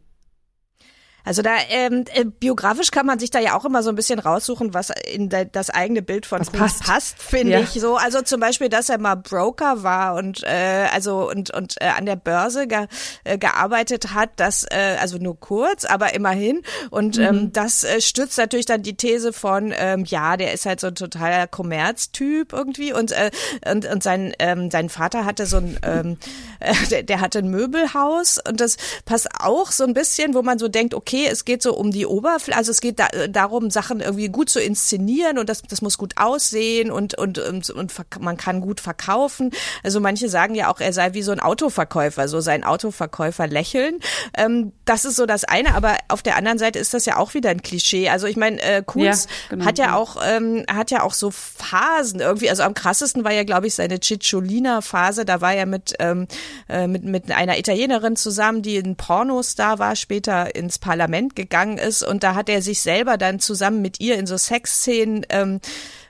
Also 1.27 1.43
da 1.43 1.57
ähm, 1.71 2.05
äh, 2.15 2.25
biografisch 2.25 2.93
kann 2.93 3.05
man 3.05 3.19
sich 3.19 3.31
da 3.31 3.41
ja 3.41 3.57
auch 3.57 3.65
immer 3.65 3.83
so 3.83 3.91
ein 3.91 3.97
bisschen 3.97 4.21
raussuchen, 4.21 4.75
was 4.75 4.93
in 5.13 5.29
das 5.29 5.71
eigene 5.71 6.01
Bild 6.01 6.25
von 6.25 6.39
passt, 6.47 6.85
passt 6.85 7.21
finde 7.21 7.55
ja. 7.55 7.61
ich 7.61 7.71
so. 7.71 7.97
Also 7.97 8.23
zum 8.23 8.39
Beispiel, 8.39 8.69
dass 8.69 8.89
er 8.89 8.99
mal 8.99 9.17
Broker 9.17 9.83
war 9.83 10.15
und 10.15 10.45
äh, 10.45 10.87
also 10.93 11.29
und 11.29 11.51
und 11.51 11.75
äh, 11.81 11.87
an 11.87 12.07
der 12.07 12.15
Börse 12.15 12.69
ge, 12.69 12.87
äh, 13.25 13.39
gearbeitet 13.39 14.15
hat, 14.15 14.31
das 14.37 14.67
äh, 14.71 14.99
also 15.01 15.19
nur 15.19 15.39
kurz, 15.41 15.85
aber 15.85 16.15
immerhin. 16.15 16.63
Und 16.91 17.19
ähm, 17.19 17.23
mhm. 17.23 17.29
ähm, 17.29 17.53
das 17.53 17.83
äh, 17.83 18.01
stützt 18.01 18.39
natürlich 18.39 18.67
dann 18.67 18.85
die 18.85 18.97
These 18.97 19.33
von 19.33 19.75
ähm, 19.77 20.05
ja, 20.07 20.37
der 20.37 20.53
ist 20.53 20.65
halt 20.65 20.79
so 20.79 20.87
ein 20.87 20.95
totaler 20.95 21.49
Kommerztyp 21.49 22.53
irgendwie 22.53 22.93
und 22.93 23.11
äh, 23.11 23.33
und 23.69 23.85
und 23.85 24.01
sein 24.05 24.33
ähm, 24.39 24.71
sein 24.71 24.89
Vater 24.89 25.25
hatte 25.25 25.47
so 25.47 25.57
ein 25.57 25.77
ähm, 25.83 26.19
äh, 26.61 26.73
der, 26.89 27.03
der 27.03 27.21
hatte 27.21 27.41
ein 27.41 27.51
Möbelhaus 27.51 28.39
und 28.49 28.61
das 28.61 28.77
passt 29.05 29.27
auch 29.41 29.73
so 29.73 29.83
ein 29.83 29.93
bisschen, 29.93 30.33
wo 30.33 30.43
man 30.43 30.61
so 30.61 30.69
denkt, 30.69 30.95
okay 30.95 31.16
okay, 31.17 31.29
es 31.31 31.45
geht 31.45 31.63
so 31.63 31.75
um 31.75 31.91
die 31.91 32.07
Oberfläche, 32.07 32.59
also 32.59 32.71
es 32.71 32.81
geht 32.81 32.99
da, 32.99 33.09
darum, 33.29 33.71
Sachen 33.71 34.01
irgendwie 34.01 34.29
gut 34.29 34.51
zu 34.51 34.61
inszenieren 34.61 35.39
und 35.39 35.49
das, 35.49 35.63
das 35.63 35.83
muss 35.83 35.99
gut 35.99 36.15
aussehen 36.17 36.91
und, 36.91 37.17
und, 37.17 37.39
und, 37.39 37.71
und 37.71 37.93
man 38.21 38.37
kann 38.37 38.61
gut 38.61 38.81
verkaufen. 38.81 39.51
Also 39.83 40.01
manche 40.01 40.29
sagen 40.29 40.55
ja 40.55 40.71
auch, 40.71 40.81
er 40.81 40.93
sei 40.93 41.15
wie 41.15 41.23
so 41.23 41.33
ein 41.33 41.41
Autoverkäufer, 41.41 42.29
so 42.29 42.41
sein 42.41 42.65
Autoverkäufer 42.65 43.47
lächeln. 43.47 44.01
Ähm, 44.37 44.73
das 44.85 45.05
ist 45.05 45.17
so 45.17 45.27
das 45.27 45.45
eine, 45.45 45.75
aber 45.75 45.97
auf 46.09 46.23
der 46.23 46.37
anderen 46.37 46.59
Seite 46.59 46.79
ist 46.79 46.95
das 46.95 47.07
ja 47.07 47.17
auch 47.17 47.35
wieder 47.35 47.51
ein 47.51 47.63
Klischee. 47.63 48.09
Also 48.09 48.27
ich 48.27 48.37
meine, 48.37 48.61
äh, 48.63 48.83
Kunz 48.85 49.25
ja, 49.25 49.57
genau. 49.57 49.65
hat 49.65 49.79
ja 49.79 49.95
auch, 49.97 50.17
ähm, 50.25 50.65
hat 50.73 50.91
ja 50.91 51.03
auch 51.03 51.15
so 51.15 51.31
Phasen 51.31 52.21
irgendwie. 52.21 52.51
Also 52.51 52.63
am 52.63 52.75
krassesten 52.75 53.25
war 53.25 53.33
ja, 53.33 53.45
glaube 53.45 53.67
ich, 53.67 53.75
seine 53.75 54.01
Cicciolina-Phase. 54.01 55.25
Da 55.25 55.41
war 55.41 55.55
er 55.55 55.67
mit, 55.67 55.95
ähm, 55.99 56.27
äh, 56.69 56.87
mit, 56.87 57.05
mit 57.05 57.31
einer 57.33 57.59
Italienerin 57.59 58.17
zusammen, 58.17 58.63
die 58.63 58.79
ein 58.79 58.97
Pornostar 58.97 59.79
war, 59.79 59.97
später 59.97 60.55
ins 60.55 60.79
Parlament 60.79 61.06
Parlament 61.07 61.37
gegangen 61.37 61.79
ist 61.79 62.03
und 62.03 62.25
da 62.25 62.35
hat 62.35 62.49
er 62.49 62.61
sich 62.63 62.81
selber 62.81 63.17
dann 63.17 63.39
zusammen 63.39 63.81
mit 63.81 64.01
ihr 64.01 64.17
in 64.19 64.27
so 64.27 64.37
Sexszenen 64.37 65.25
ähm, 65.29 65.61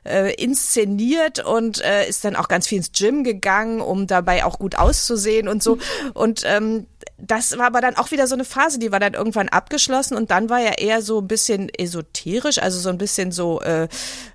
äh, 0.06 0.32
inszeniert 0.34 1.44
und 1.44 1.82
äh, 1.82 2.08
ist 2.08 2.24
dann 2.24 2.34
auch 2.34 2.48
ganz 2.48 2.66
viel 2.66 2.78
ins 2.78 2.92
Gym 2.92 3.22
gegangen, 3.22 3.82
um 3.82 4.06
dabei 4.06 4.46
auch 4.46 4.58
gut 4.58 4.76
auszusehen 4.78 5.48
und 5.48 5.62
so. 5.62 5.76
Und 6.14 6.44
ähm, 6.46 6.86
das 7.18 7.58
war 7.58 7.66
aber 7.66 7.82
dann 7.82 7.96
auch 7.96 8.10
wieder 8.10 8.26
so 8.26 8.34
eine 8.34 8.46
Phase, 8.46 8.78
die 8.78 8.90
war 8.90 9.00
dann 9.00 9.12
irgendwann 9.12 9.50
abgeschlossen 9.50 10.16
und 10.16 10.30
dann 10.30 10.48
war 10.48 10.60
er 10.60 10.78
eher 10.78 11.02
so 11.02 11.20
ein 11.20 11.28
bisschen 11.28 11.68
esoterisch, 11.68 12.58
also 12.58 12.78
so 12.78 12.88
ein 12.88 12.96
bisschen 12.96 13.32
so, 13.32 13.60
äh, 13.60 13.88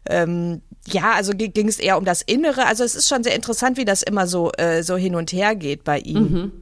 ähm, 0.06 0.62
ja, 0.86 1.14
also 1.14 1.34
ging 1.36 1.68
es 1.68 1.80
eher 1.80 1.98
um 1.98 2.06
das 2.06 2.22
Innere. 2.22 2.68
Also 2.68 2.84
es 2.84 2.94
ist 2.94 3.08
schon 3.08 3.24
sehr 3.24 3.36
interessant, 3.36 3.78
wie 3.78 3.86
das 3.86 4.04
immer 4.04 4.28
so, 4.28 4.52
äh, 4.60 4.84
so 4.84 4.96
hin 4.96 5.16
und 5.16 5.32
her 5.34 5.56
geht 5.56 5.84
bei 5.84 5.98
ihm. 5.98 6.22
Mhm. 6.22 6.61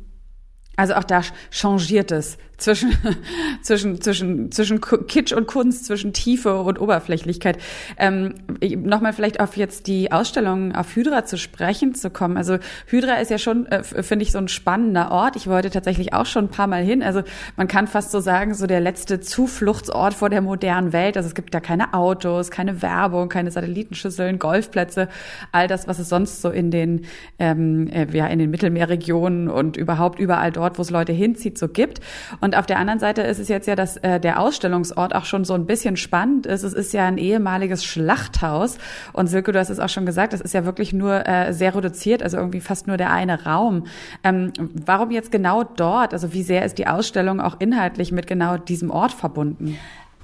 Also 0.79 0.93
auch 0.93 1.03
da 1.03 1.23
changiert 1.51 2.09
es 2.13 2.37
zwischen, 2.59 2.93
zwischen, 3.61 4.01
zwischen, 4.01 4.51
zwischen 4.51 4.81
Kitsch 4.81 5.33
und 5.33 5.47
Kunst, 5.47 5.85
zwischen 5.85 6.13
Tiefe 6.13 6.61
und 6.61 6.79
Oberflächlichkeit. 6.79 7.57
Ähm, 7.97 8.35
Nochmal 8.61 9.13
vielleicht 9.13 9.39
auf 9.39 9.57
jetzt 9.57 9.87
die 9.87 10.11
Ausstellung 10.11 10.75
auf 10.75 10.95
Hydra 10.95 11.25
zu 11.25 11.37
sprechen 11.37 11.95
zu 11.95 12.09
kommen. 12.09 12.37
Also 12.37 12.57
Hydra 12.87 13.15
ist 13.15 13.31
ja 13.31 13.37
schon, 13.37 13.65
äh, 13.67 13.83
finde 13.83 14.23
ich, 14.23 14.31
so 14.31 14.37
ein 14.37 14.47
spannender 14.47 15.11
Ort. 15.11 15.35
Ich 15.35 15.47
wollte 15.47 15.69
tatsächlich 15.69 16.13
auch 16.13 16.25
schon 16.25 16.45
ein 16.45 16.49
paar 16.49 16.67
Mal 16.67 16.83
hin. 16.83 17.01
Also 17.01 17.23
man 17.55 17.67
kann 17.67 17.87
fast 17.87 18.11
so 18.11 18.19
sagen, 18.19 18.53
so 18.53 18.67
der 18.67 18.81
letzte 18.81 19.19
Zufluchtsort 19.19 20.13
vor 20.13 20.29
der 20.29 20.41
modernen 20.41 20.93
Welt. 20.93 21.17
Also 21.17 21.27
es 21.27 21.35
gibt 21.35 21.53
da 21.53 21.59
keine 21.59 21.93
Autos, 21.93 22.51
keine 22.51 22.81
Werbung, 22.81 23.29
keine 23.29 23.51
Satellitenschüsseln, 23.51 24.39
Golfplätze, 24.39 25.07
all 25.51 25.67
das, 25.67 25.87
was 25.87 25.99
es 25.99 26.09
sonst 26.09 26.41
so 26.41 26.49
in 26.49 26.71
den, 26.71 27.05
ähm, 27.37 27.87
äh, 27.87 28.07
ja, 28.11 28.27
in 28.27 28.39
den 28.39 28.49
Mittelmeerregionen 28.49 29.47
und 29.47 29.77
überhaupt 29.77 30.19
überall 30.19 30.51
dort, 30.51 30.68
wo 30.77 30.81
es 30.81 30.89
Leute 30.89 31.13
hinzieht, 31.13 31.57
so 31.57 31.67
gibt. 31.67 31.99
Und 32.41 32.55
auf 32.55 32.65
der 32.65 32.77
anderen 32.77 32.99
Seite 32.99 33.21
ist 33.21 33.39
es 33.39 33.47
jetzt 33.47 33.67
ja, 33.67 33.75
dass 33.75 33.97
äh, 33.97 34.19
der 34.19 34.39
Ausstellungsort 34.39 35.15
auch 35.15 35.25
schon 35.25 35.45
so 35.45 35.53
ein 35.53 35.65
bisschen 35.65 35.97
spannend 35.97 36.45
ist. 36.45 36.63
Es 36.63 36.73
ist 36.73 36.93
ja 36.93 37.05
ein 37.05 37.17
ehemaliges 37.17 37.83
Schlachthaus. 37.83 38.77
Und 39.13 39.27
Silke, 39.27 39.51
du 39.51 39.59
hast 39.59 39.69
es 39.69 39.79
auch 39.79 39.89
schon 39.89 40.05
gesagt, 40.05 40.33
das 40.33 40.41
ist 40.41 40.53
ja 40.53 40.65
wirklich 40.65 40.93
nur 40.93 41.27
äh, 41.27 41.53
sehr 41.53 41.75
reduziert, 41.75 42.23
also 42.23 42.37
irgendwie 42.37 42.61
fast 42.61 42.87
nur 42.87 42.97
der 42.97 43.11
eine 43.11 43.45
Raum. 43.45 43.85
Ähm, 44.23 44.53
warum 44.85 45.11
jetzt 45.11 45.31
genau 45.31 45.63
dort? 45.63 46.13
Also 46.13 46.33
wie 46.33 46.43
sehr 46.43 46.65
ist 46.65 46.77
die 46.77 46.87
Ausstellung 46.87 47.39
auch 47.39 47.59
inhaltlich 47.59 48.11
mit 48.11 48.27
genau 48.27 48.57
diesem 48.57 48.91
Ort 48.91 49.11
verbunden? 49.11 49.77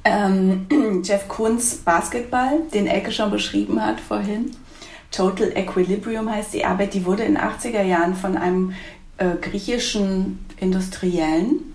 Ähm, 0.03 0.67
Jeff 1.03 1.27
Koons 1.27 1.77
Basketball, 1.77 2.59
den 2.73 2.87
Elke 2.87 3.11
schon 3.11 3.31
beschrieben 3.31 3.83
hat 3.83 3.99
vorhin. 3.99 4.51
Total 5.11 5.51
Equilibrium 5.55 6.29
heißt 6.29 6.53
die 6.53 6.65
Arbeit, 6.65 6.93
die 6.93 7.05
wurde 7.05 7.23
in 7.23 7.35
den 7.35 7.43
80er 7.43 7.83
Jahren 7.83 8.15
von 8.15 8.37
einem 8.37 8.73
äh, 9.17 9.35
griechischen 9.41 10.45
Industriellen 10.59 11.73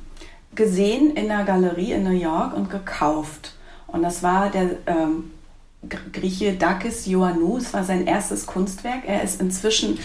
gesehen 0.55 1.17
in 1.17 1.31
einer 1.31 1.45
Galerie 1.45 1.93
in 1.93 2.05
New 2.05 2.11
York 2.11 2.55
und 2.55 2.71
gekauft. 2.71 3.55
Und 3.87 4.03
das 4.03 4.23
war 4.23 4.51
der 4.51 4.77
ähm, 4.87 5.31
Grieche 6.13 6.55
Dakis 6.55 7.07
Ioannou. 7.07 7.57
Es 7.57 7.73
war 7.73 7.85
sein 7.85 8.07
erstes 8.07 8.47
Kunstwerk. 8.47 9.03
Er 9.07 9.23
ist 9.23 9.41
inzwischen 9.41 9.99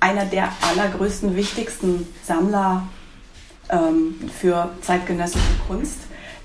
einer 0.00 0.26
der 0.26 0.50
allergrößten, 0.60 1.34
wichtigsten 1.34 2.06
Sammler 2.24 2.86
ähm, 3.70 4.16
für 4.38 4.70
zeitgenössische 4.82 5.54
Kunst. 5.66 6.00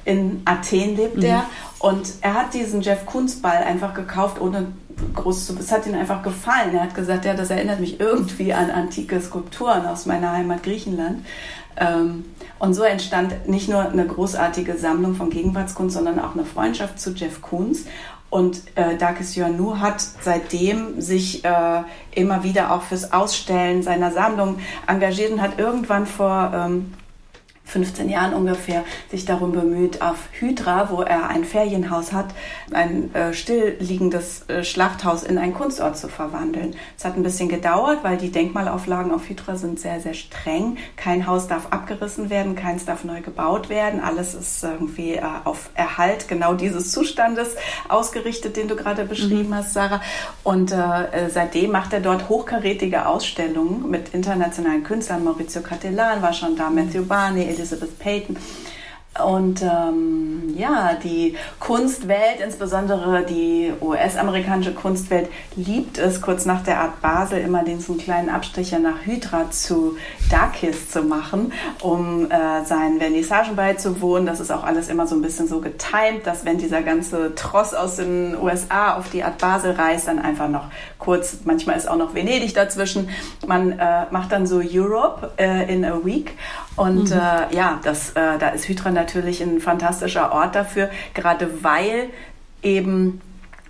In 0.05 0.41
Athen 0.45 0.95
lebt 0.95 1.17
mhm. 1.17 1.23
er 1.23 1.45
und 1.79 2.13
er 2.21 2.35
hat 2.35 2.53
diesen 2.53 2.81
Jeff 2.81 3.05
Koons 3.05 3.41
Ball 3.41 3.57
einfach 3.63 3.93
gekauft, 3.93 4.39
ohne 4.39 4.67
groß 5.13 5.47
zu. 5.47 5.57
Es 5.59 5.71
hat 5.71 5.85
ihm 5.87 5.95
einfach 5.95 6.23
gefallen. 6.23 6.73
Er 6.73 6.83
hat 6.83 6.95
gesagt, 6.95 7.25
ja, 7.25 7.33
das 7.33 7.49
erinnert 7.49 7.79
mich 7.79 7.99
irgendwie 7.99 8.53
an 8.53 8.71
antike 8.71 9.21
Skulpturen 9.21 9.85
aus 9.85 10.05
meiner 10.05 10.31
Heimat 10.31 10.63
Griechenland. 10.63 11.25
Ähm, 11.77 12.25
und 12.59 12.73
so 12.73 12.83
entstand 12.83 13.47
nicht 13.47 13.69
nur 13.69 13.89
eine 13.89 14.05
großartige 14.05 14.77
Sammlung 14.77 15.15
von 15.15 15.29
Gegenwartskunst, 15.29 15.95
sondern 15.95 16.19
auch 16.19 16.33
eine 16.33 16.45
Freundschaft 16.45 16.99
zu 16.99 17.11
Jeff 17.11 17.41
Koons. 17.41 17.85
Und 18.29 18.61
äh, 18.75 18.95
Dakis 18.95 19.35
Ioannou 19.35 19.79
hat 19.79 20.01
seitdem 20.21 21.01
sich 21.01 21.43
äh, 21.43 21.81
immer 22.13 22.43
wieder 22.43 22.71
auch 22.71 22.83
fürs 22.83 23.11
Ausstellen 23.11 23.81
seiner 23.81 24.11
Sammlung 24.11 24.59
engagiert 24.85 25.31
und 25.31 25.41
hat 25.41 25.57
irgendwann 25.57 26.05
vor 26.05 26.51
ähm, 26.53 26.93
15 27.69 28.09
Jahren 28.09 28.33
ungefähr 28.33 28.83
sich 29.11 29.25
darum 29.25 29.51
bemüht, 29.51 30.01
auf 30.01 30.17
Hydra, 30.39 30.89
wo 30.91 31.01
er 31.01 31.29
ein 31.29 31.45
Ferienhaus 31.45 32.11
hat, 32.11 32.27
ein 32.71 33.13
äh, 33.13 33.33
stillliegendes 33.33 34.49
äh, 34.49 34.63
Schlachthaus 34.63 35.23
in 35.23 35.37
einen 35.37 35.53
Kunstort 35.53 35.97
zu 35.97 36.07
verwandeln. 36.07 36.75
Es 36.97 37.05
hat 37.05 37.15
ein 37.15 37.23
bisschen 37.23 37.49
gedauert, 37.49 37.99
weil 38.03 38.17
die 38.17 38.31
Denkmalauflagen 38.31 39.11
auf 39.11 39.29
Hydra 39.29 39.55
sind 39.55 39.79
sehr, 39.79 39.99
sehr 39.99 40.13
streng. 40.13 40.77
Kein 40.95 41.27
Haus 41.27 41.47
darf 41.47 41.67
abgerissen 41.71 42.29
werden, 42.29 42.55
keins 42.55 42.85
darf 42.85 43.03
neu 43.03 43.21
gebaut 43.21 43.69
werden. 43.69 44.01
Alles 44.01 44.33
ist 44.33 44.63
irgendwie 44.63 45.13
äh, 45.13 45.23
auf 45.43 45.69
Erhalt 45.75 46.27
genau 46.27 46.53
dieses 46.53 46.91
Zustandes 46.91 47.55
ausgerichtet, 47.87 48.57
den 48.57 48.67
du 48.67 48.75
gerade 48.75 49.05
beschrieben 49.05 49.49
mhm. 49.49 49.55
hast, 49.55 49.73
Sarah. 49.73 50.01
Und 50.43 50.71
äh, 50.71 51.29
seitdem 51.29 51.71
macht 51.71 51.93
er 51.93 51.99
dort 51.99 52.29
hochkarätige 52.29 53.05
Ausstellungen 53.05 53.89
mit 53.89 54.09
internationalen 54.09 54.83
Künstlern. 54.83 55.23
Maurizio 55.23 55.61
Cattelan 55.61 56.21
war 56.21 56.33
schon 56.33 56.55
da, 56.55 56.69
Matthew 56.69 57.05
Barney, 57.05 57.43
Elizabeth 57.59 57.99
Payton. 57.99 58.37
Und 59.23 59.61
ähm, 59.63 60.55
ja, 60.55 60.93
die 61.03 61.35
Kunstwelt, 61.59 62.39
insbesondere 62.43 63.25
die 63.25 63.73
US-amerikanische 63.81 64.73
Kunstwelt, 64.73 65.29
liebt 65.55 65.97
es, 65.97 66.21
kurz 66.21 66.45
nach 66.45 66.63
der 66.63 66.79
Art 66.79 67.01
Basel 67.01 67.41
immer 67.41 67.63
diesen 67.63 67.97
kleinen 67.97 68.29
Abstecher 68.29 68.79
nach 68.79 69.05
Hydra 69.05 69.51
zu 69.51 69.97
Dakis 70.29 70.89
zu 70.89 71.01
machen, 71.01 71.51
um 71.81 72.29
äh, 72.31 72.63
seinen 72.63 72.99
Vernissagen 72.99 73.55
beizuwohnen. 73.55 74.25
Das 74.25 74.39
ist 74.39 74.51
auch 74.51 74.63
alles 74.63 74.87
immer 74.87 75.07
so 75.07 75.15
ein 75.15 75.21
bisschen 75.21 75.47
so 75.47 75.59
getimt, 75.59 76.25
dass 76.25 76.45
wenn 76.45 76.57
dieser 76.57 76.81
ganze 76.81 77.33
Tross 77.35 77.73
aus 77.73 77.97
den 77.97 78.37
USA 78.39 78.95
auf 78.95 79.09
die 79.09 79.23
Art 79.23 79.39
Basel 79.39 79.71
reist, 79.71 80.07
dann 80.07 80.19
einfach 80.19 80.47
noch 80.47 80.65
kurz, 80.97 81.39
manchmal 81.43 81.75
ist 81.75 81.89
auch 81.89 81.97
noch 81.97 82.13
Venedig 82.13 82.53
dazwischen. 82.53 83.09
Man 83.45 83.73
äh, 83.79 84.05
macht 84.11 84.31
dann 84.31 84.45
so 84.45 84.61
Europe 84.63 85.31
äh, 85.37 85.73
in 85.73 85.83
a 85.83 86.05
Week 86.05 86.37
und 86.79 87.09
mhm. 87.09 87.19
äh, 87.19 87.55
ja, 87.55 87.79
das, 87.83 88.11
äh, 88.11 88.37
da 88.39 88.49
ist 88.49 88.69
Hydra 88.69 88.91
natürlich 88.91 89.41
ein 89.41 89.59
fantastischer 89.59 90.31
Ort 90.31 90.55
dafür, 90.55 90.89
gerade 91.13 91.63
weil 91.63 92.09
eben 92.63 93.21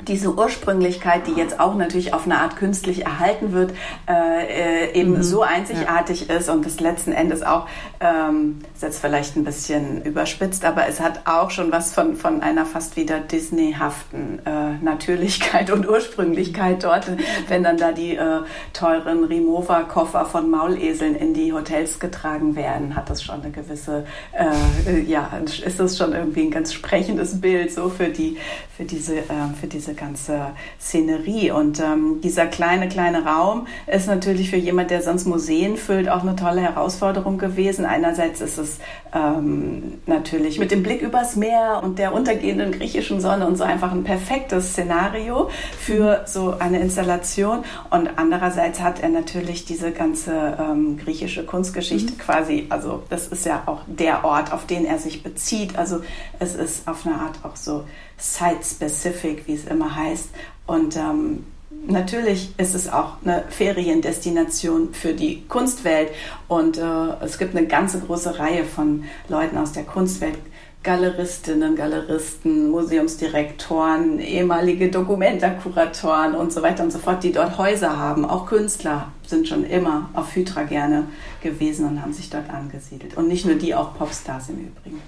diese 0.02 0.34
Ursprünglichkeit, 0.34 1.28
die 1.28 1.34
jetzt 1.34 1.60
auch 1.60 1.76
natürlich 1.76 2.14
auf 2.14 2.26
eine 2.26 2.40
Art 2.40 2.56
künstlich 2.56 3.06
erhalten 3.06 3.52
wird, 3.52 3.74
äh, 4.08 4.88
äh, 4.88 4.94
eben 4.94 5.18
mhm. 5.18 5.24
so 5.24 5.42
einzigartig 5.42 6.28
ja. 6.28 6.36
ist 6.36 6.50
und 6.50 6.66
das 6.66 6.80
letzten 6.80 7.12
Endes 7.12 7.44
auch, 7.44 7.68
ähm, 8.00 8.60
ist 8.74 8.82
jetzt 8.82 9.00
vielleicht 9.00 9.36
ein 9.36 9.44
bisschen 9.44 10.02
überspitzt, 10.04 10.64
aber 10.64 10.88
es 10.88 11.02
hat 11.02 11.22
auch 11.26 11.52
schon 11.52 11.72
was 11.72 11.94
von, 11.94 12.16
von 12.16 12.42
einer 12.42 12.66
fast 12.66 12.96
wieder 12.96 13.20
Disney-haften 13.20 14.40
äh, 14.46 14.84
Natürlichkeit 14.84 15.70
und 15.70 15.88
Ursprünglichkeit 15.88 16.84
dort, 16.84 17.08
wenn 17.50 17.64
dann 17.64 17.78
da 17.78 17.92
die 17.92 18.16
äh, 18.16 18.40
teuren 18.72 19.26
Remover-Koffer 19.26 20.26
von 20.26 20.50
Mauleseln 20.50 21.16
in 21.16 21.34
die 21.34 21.52
Hotels 21.52 22.00
getragen 22.00 22.56
werden, 22.56 22.96
hat 22.96 23.10
das 23.10 23.22
schon 23.22 23.42
eine 23.42 23.52
gewisse, 23.52 24.06
äh, 24.32 25.02
ja, 25.02 25.30
ist 25.66 25.80
das 25.80 25.98
schon 25.98 26.14
irgendwie 26.14 26.44
ein 26.44 26.52
ganz 26.52 26.74
sprechendes 26.74 27.42
Bild 27.42 27.74
so 27.74 27.90
für 27.90 28.08
die, 28.08 28.38
für 28.78 28.86
diese, 28.86 29.18
äh, 29.18 29.26
für 29.60 29.68
diese 29.68 29.89
diese 29.90 29.96
ganze 29.96 30.52
Szenerie. 30.80 31.52
Und 31.52 31.80
ähm, 31.80 32.22
dieser 32.22 32.46
kleine, 32.46 32.90
kleine 32.90 33.26
Raum 33.26 33.68
ist 33.88 34.08
natürlich 34.08 34.50
für 34.50 34.58
jemand, 34.58 34.92
der 34.92 35.02
sonst 35.02 35.26
Museen 35.26 35.78
füllt, 35.78 36.10
auch 36.10 36.22
eine 36.22 36.36
tolle 36.36 36.62
Herausforderung 36.62 37.38
gewesen. 37.38 37.86
Einerseits 37.86 38.42
ist 38.42 38.58
es 38.58 38.80
ähm, 39.14 40.00
natürlich 40.06 40.60
mit 40.60 40.72
dem 40.72 40.84
Blick 40.84 41.02
übers 41.02 41.36
Meer 41.36 41.82
und 41.84 41.98
der 41.98 42.14
untergehenden 42.14 42.72
griechischen 42.72 43.20
Sonne 43.22 43.48
und 43.48 43.58
so 43.58 43.64
einfach 43.64 43.92
ein 43.92 44.04
perfektes 44.04 44.72
Szenario 44.72 45.50
für 45.80 46.24
so 46.26 46.56
eine 46.60 46.80
Installation. 46.80 47.64
Und 47.90 48.12
andererseits 48.18 48.82
hat 48.82 49.02
er 49.02 49.10
natürlich 49.10 49.66
diese 49.66 49.92
ganze 49.92 50.58
ähm, 50.60 50.98
griechische 50.98 51.46
Kunstgeschichte 51.46 52.14
mhm. 52.14 52.18
quasi, 52.18 52.68
also 52.70 53.04
das 53.10 53.28
ist 53.28 53.46
ja 53.46 53.64
auch 53.66 53.82
der 53.88 54.24
Ort, 54.24 54.54
auf 54.54 54.66
den 54.66 54.86
er 54.86 55.00
sich 55.00 55.24
bezieht. 55.24 55.78
Also 55.78 56.02
es 56.40 56.56
ist 56.56 56.88
auf 56.88 57.06
eine 57.06 57.16
Art 57.16 57.40
auch 57.44 57.56
so 57.56 57.86
site-specific, 58.20 59.48
wie 59.48 59.56
es 59.56 59.66
immer 59.66 59.96
heißt. 59.96 60.30
Und 60.68 60.96
ähm, 60.96 61.46
natürlich 61.88 62.54
ist 62.58 62.76
es 62.76 62.92
auch 62.92 63.14
eine 63.24 63.46
Feriendestination 63.50 64.94
für 64.94 65.14
die 65.14 65.46
Kunstwelt. 65.48 66.12
Und 66.48 66.78
äh, 66.78 66.82
es 67.22 67.38
gibt 67.38 67.56
eine 67.56 67.68
ganze 67.68 68.00
große 68.00 68.38
Reihe 68.38 68.66
von 68.66 69.06
Leuten 69.28 69.58
aus 69.58 69.72
der 69.72 69.84
Kunstwelt. 69.84 70.38
Galeristinnen, 70.82 71.76
Galeristen, 71.76 72.70
Museumsdirektoren, 72.72 74.20
ehemalige 74.20 74.90
Dokumentakuratoren 74.90 76.36
und 76.36 76.54
so 76.54 76.62
weiter 76.62 76.84
und 76.84 76.92
so 76.92 77.00
fort, 77.00 77.22
die 77.22 77.34
dort 77.34 77.58
Häuser 77.58 77.98
haben. 77.98 78.24
Auch 78.24 78.46
Künstler 78.46 79.12
sind 79.28 79.50
schon 79.50 79.66
immer 79.66 80.10
auf 80.14 80.34
Hydra 80.34 80.64
gerne 80.64 81.08
gewesen 81.42 81.86
und 81.86 82.02
haben 82.02 82.14
sich 82.14 82.30
dort 82.30 82.50
angesiedelt. 82.50 83.18
Und 83.18 83.28
nicht 83.28 83.46
nur 83.46 83.56
die, 83.56 83.76
auch 83.76 83.98
Popstars 83.98 84.48
im 84.50 84.68
Übrigen. 84.68 85.02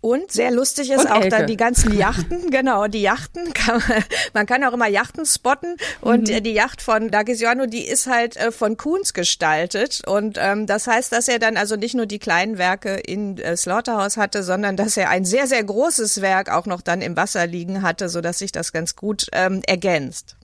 Und 0.00 0.30
sehr 0.30 0.52
lustig 0.52 0.90
ist 0.90 1.06
und 1.06 1.10
auch 1.10 1.22
Elke. 1.22 1.28
dann 1.30 1.46
die 1.48 1.56
ganzen 1.56 1.96
Yachten, 1.96 2.50
genau, 2.50 2.86
die 2.86 3.02
Yachten, 3.02 3.52
kann 3.52 3.82
man, 3.88 4.04
man 4.32 4.46
kann 4.46 4.62
auch 4.62 4.72
immer 4.72 4.86
Yachten 4.86 5.26
spotten 5.26 5.76
und 6.00 6.28
mhm. 6.28 6.42
die 6.44 6.52
Yacht 6.52 6.82
von 6.82 7.10
Dagesiano, 7.10 7.66
die 7.66 7.84
ist 7.84 8.06
halt 8.06 8.36
äh, 8.36 8.52
von 8.52 8.76
Kuhns 8.76 9.12
gestaltet 9.12 10.02
und 10.06 10.38
ähm, 10.40 10.66
das 10.66 10.86
heißt, 10.86 11.10
dass 11.10 11.26
er 11.26 11.40
dann 11.40 11.56
also 11.56 11.74
nicht 11.74 11.96
nur 11.96 12.06
die 12.06 12.20
kleinen 12.20 12.58
Werke 12.58 12.94
in 12.94 13.38
äh, 13.38 13.56
Slaughterhouse 13.56 14.16
hatte, 14.16 14.44
sondern 14.44 14.76
dass 14.76 14.96
er 14.96 15.10
ein 15.10 15.24
sehr, 15.24 15.48
sehr 15.48 15.64
großes 15.64 16.20
Werk 16.20 16.48
auch 16.48 16.66
noch 16.66 16.80
dann 16.80 17.02
im 17.02 17.16
Wasser 17.16 17.48
liegen 17.48 17.82
hatte, 17.82 18.08
so 18.08 18.20
dass 18.20 18.38
sich 18.38 18.52
das 18.52 18.72
ganz 18.72 18.94
gut 18.94 19.26
ähm, 19.32 19.62
ergänzt. 19.66 20.37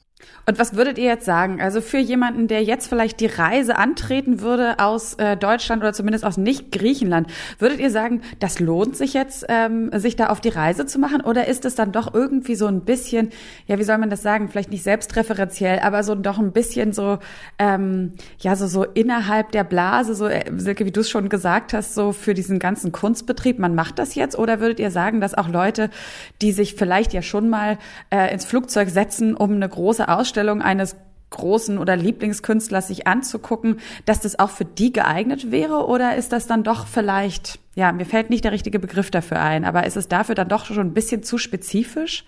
Und 0.46 0.58
was 0.58 0.74
würdet 0.76 0.98
ihr 0.98 1.04
jetzt 1.04 1.24
sagen? 1.24 1.60
Also 1.60 1.80
für 1.80 1.98
jemanden, 1.98 2.48
der 2.48 2.62
jetzt 2.62 2.86
vielleicht 2.86 3.20
die 3.20 3.26
Reise 3.26 3.76
antreten 3.76 4.40
würde 4.40 4.78
aus 4.78 5.14
äh, 5.14 5.36
Deutschland 5.36 5.82
oder 5.82 5.92
zumindest 5.92 6.24
aus 6.24 6.36
nicht-Griechenland, 6.36 7.28
würdet 7.58 7.80
ihr 7.80 7.90
sagen, 7.90 8.20
das 8.40 8.60
lohnt 8.60 8.96
sich 8.96 9.14
jetzt, 9.14 9.46
ähm, 9.48 9.90
sich 9.98 10.16
da 10.16 10.26
auf 10.26 10.40
die 10.40 10.50
Reise 10.50 10.84
zu 10.86 10.98
machen? 10.98 11.22
Oder 11.22 11.48
ist 11.48 11.64
es 11.64 11.74
dann 11.74 11.92
doch 11.92 12.12
irgendwie 12.12 12.54
so 12.56 12.66
ein 12.66 12.82
bisschen, 12.82 13.30
ja, 13.66 13.78
wie 13.78 13.84
soll 13.84 13.96
man 13.98 14.10
das 14.10 14.22
sagen? 14.22 14.48
Vielleicht 14.48 14.70
nicht 14.70 14.82
selbstreferenziell, 14.82 15.78
aber 15.80 16.02
so 16.02 16.14
doch 16.14 16.38
ein 16.38 16.52
bisschen 16.52 16.92
so, 16.92 17.18
ähm, 17.58 18.12
ja, 18.38 18.54
so, 18.54 18.66
so 18.66 18.84
innerhalb 18.84 19.50
der 19.52 19.64
Blase, 19.64 20.14
so, 20.14 20.26
äh, 20.26 20.44
Silke, 20.56 20.84
wie 20.84 20.92
du 20.92 21.00
es 21.00 21.10
schon 21.10 21.30
gesagt 21.30 21.72
hast, 21.72 21.94
so 21.94 22.12
für 22.12 22.34
diesen 22.34 22.58
ganzen 22.58 22.92
Kunstbetrieb, 22.92 23.58
man 23.58 23.74
macht 23.74 23.98
das 23.98 24.14
jetzt? 24.14 24.38
Oder 24.38 24.60
würdet 24.60 24.78
ihr 24.78 24.90
sagen, 24.90 25.22
dass 25.22 25.34
auch 25.34 25.48
Leute, 25.48 25.88
die 26.42 26.52
sich 26.52 26.74
vielleicht 26.74 27.14
ja 27.14 27.22
schon 27.22 27.48
mal 27.48 27.78
äh, 28.10 28.32
ins 28.32 28.44
Flugzeug 28.44 28.90
setzen, 28.90 29.34
um 29.34 29.52
eine 29.52 29.68
große 29.68 30.03
Ausstellung 30.08 30.62
eines 30.62 30.96
großen 31.30 31.78
oder 31.78 31.96
Lieblingskünstlers 31.96 32.88
sich 32.88 33.06
anzugucken, 33.06 33.80
dass 34.04 34.20
das 34.20 34.38
auch 34.38 34.50
für 34.50 34.64
die 34.64 34.92
geeignet 34.92 35.50
wäre? 35.50 35.86
Oder 35.86 36.16
ist 36.16 36.32
das 36.32 36.46
dann 36.46 36.62
doch 36.62 36.86
vielleicht, 36.86 37.58
ja, 37.74 37.92
mir 37.92 38.06
fällt 38.06 38.30
nicht 38.30 38.44
der 38.44 38.52
richtige 38.52 38.78
Begriff 38.78 39.10
dafür 39.10 39.40
ein, 39.40 39.64
aber 39.64 39.84
ist 39.84 39.96
es 39.96 40.08
dafür 40.08 40.34
dann 40.34 40.48
doch 40.48 40.66
schon 40.66 40.78
ein 40.78 40.94
bisschen 40.94 41.22
zu 41.22 41.38
spezifisch? 41.38 42.24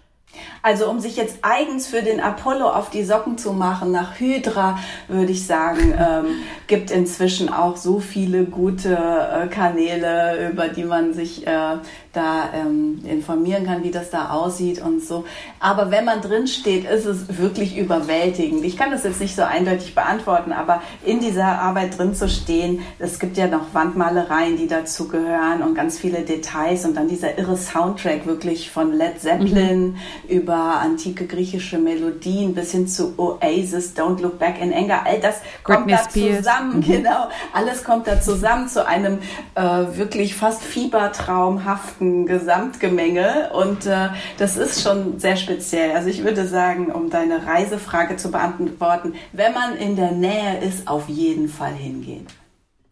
Also 0.62 0.90
um 0.90 1.00
sich 1.00 1.16
jetzt 1.16 1.38
eigens 1.42 1.86
für 1.86 2.02
den 2.02 2.20
Apollo 2.20 2.68
auf 2.68 2.90
die 2.90 3.04
Socken 3.04 3.38
zu 3.38 3.52
machen 3.52 3.92
nach 3.92 4.18
Hydra, 4.18 4.78
würde 5.08 5.32
ich 5.32 5.46
sagen, 5.46 5.94
ähm, 5.96 6.26
gibt 6.66 6.90
inzwischen 6.90 7.48
auch 7.48 7.76
so 7.76 8.00
viele 8.00 8.44
gute 8.44 8.96
äh, 8.96 9.46
Kanäle, 9.46 10.50
über 10.50 10.68
die 10.68 10.84
man 10.84 11.14
sich 11.14 11.46
äh, 11.46 11.76
da 12.16 12.50
ähm, 12.54 13.00
informieren 13.04 13.66
kann, 13.66 13.84
wie 13.84 13.90
das 13.90 14.10
da 14.10 14.30
aussieht 14.30 14.80
und 14.80 15.04
so. 15.04 15.24
Aber 15.60 15.90
wenn 15.90 16.04
man 16.04 16.20
drin 16.20 16.46
steht, 16.46 16.88
ist 16.88 17.04
es 17.04 17.38
wirklich 17.38 17.76
überwältigend. 17.76 18.64
Ich 18.64 18.76
kann 18.76 18.90
das 18.90 19.04
jetzt 19.04 19.20
nicht 19.20 19.36
so 19.36 19.42
eindeutig 19.42 19.94
beantworten, 19.94 20.52
aber 20.52 20.82
in 21.04 21.20
dieser 21.20 21.60
Arbeit 21.60 21.98
drin 21.98 22.14
zu 22.14 22.28
stehen, 22.28 22.80
es 22.98 23.18
gibt 23.18 23.36
ja 23.36 23.46
noch 23.46 23.74
Wandmalereien, 23.74 24.56
die 24.56 24.66
dazu 24.66 25.08
gehören 25.08 25.62
und 25.62 25.74
ganz 25.74 25.98
viele 25.98 26.22
Details 26.22 26.84
und 26.84 26.96
dann 26.96 27.08
dieser 27.08 27.38
irre 27.38 27.56
Soundtrack 27.56 28.26
wirklich 28.26 28.70
von 28.70 28.92
Led 28.92 29.20
Zeppelin 29.20 29.88
mhm. 29.88 29.96
über 30.28 30.56
antike 30.56 31.26
griechische 31.26 31.78
Melodien 31.78 32.54
bis 32.54 32.72
hin 32.72 32.88
zu 32.88 33.14
Oasis, 33.18 33.94
Don't 33.96 34.22
Look 34.22 34.38
Back 34.38 34.60
in 34.60 34.72
Anger. 34.72 35.04
All 35.04 35.20
das 35.20 35.36
kommt 35.62 35.86
Britney 35.86 35.92
da 35.92 36.10
Spears. 36.10 36.36
zusammen, 36.38 36.76
mhm. 36.76 36.82
genau. 36.82 37.28
Alles 37.52 37.84
kommt 37.84 38.06
da 38.06 38.20
zusammen 38.20 38.68
zu 38.68 38.86
einem 38.86 39.18
äh, 39.54 39.60
wirklich 39.62 40.34
fast 40.34 40.62
fiebertraumhaften 40.62 42.05
bunten 42.06 42.26
Gesamtgemenge 42.26 43.50
und 43.52 43.86
äh, 43.86 44.08
das 44.38 44.56
ist 44.56 44.82
schon 44.82 45.18
sehr 45.18 45.36
speziell. 45.36 45.92
Also 45.92 46.08
ich 46.08 46.24
würde 46.24 46.46
sagen, 46.46 46.92
um 46.92 47.10
deine 47.10 47.46
Reisefrage 47.46 48.16
zu 48.16 48.30
beantworten, 48.30 49.14
wenn 49.32 49.52
man 49.52 49.76
in 49.76 49.96
der 49.96 50.12
Nähe 50.12 50.60
ist, 50.60 50.88
auf 50.88 51.08
jeden 51.08 51.48
Fall 51.48 51.74
hingehen. 51.74 52.26